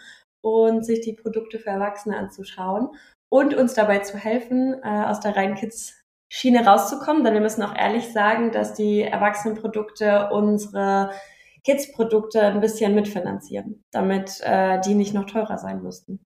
und 0.42 0.87
sich 0.87 1.03
die 1.03 1.12
Produkte 1.12 1.59
für 1.59 1.69
Erwachsene 1.69 2.16
anzuschauen 2.16 2.88
und 3.29 3.55
uns 3.55 3.75
dabei 3.75 3.99
zu 3.99 4.16
helfen, 4.16 4.77
äh, 4.83 5.05
aus 5.05 5.21
der 5.21 5.37
reinen 5.37 5.57
Kids-Schiene 6.29 6.65
rauszukommen, 6.67 7.25
denn 7.25 7.35
wir 7.35 7.41
müssen 7.41 7.62
auch 7.62 7.75
ehrlich 7.75 8.12
sagen, 8.12 8.53
dass 8.53 8.75
die 8.75 9.03
Erwachsenenprodukte 9.03 10.31
unsere 10.33 11.11
Kids-Produkte 11.65 12.43
ein 12.43 12.61
bisschen 12.61 12.95
mitfinanzieren, 12.95 13.85
damit 13.91 14.41
äh, 14.43 14.81
die 14.81 14.95
nicht 14.95 15.15
noch 15.15 15.27
teurer 15.27 15.59
sein 15.59 15.83
müssten. 15.83 16.21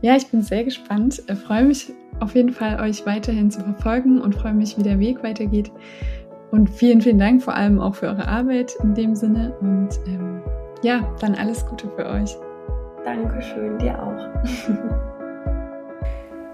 Ja, 0.00 0.16
ich 0.16 0.28
bin 0.28 0.42
sehr 0.42 0.64
gespannt. 0.64 1.22
Ich 1.28 1.38
freue 1.38 1.64
mich 1.64 1.92
auf 2.20 2.34
jeden 2.34 2.52
Fall, 2.52 2.80
euch 2.80 3.04
weiterhin 3.04 3.50
zu 3.50 3.60
verfolgen 3.60 4.20
und 4.20 4.34
freue 4.34 4.54
mich, 4.54 4.78
wie 4.78 4.82
der 4.82 4.98
Weg 4.98 5.22
weitergeht. 5.22 5.72
Und 6.52 6.70
vielen, 6.70 7.00
vielen 7.00 7.18
Dank 7.18 7.42
vor 7.42 7.54
allem 7.54 7.80
auch 7.80 7.96
für 7.96 8.06
eure 8.06 8.28
Arbeit 8.28 8.74
in 8.82 8.94
dem 8.94 9.14
Sinne. 9.14 9.54
Und 9.60 9.88
ähm, 10.06 10.42
ja, 10.82 11.14
dann 11.20 11.34
alles 11.34 11.66
Gute 11.66 11.88
für 11.90 12.06
euch. 12.06 12.36
Dankeschön, 13.04 13.78
dir 13.78 14.00
auch. 14.00 15.06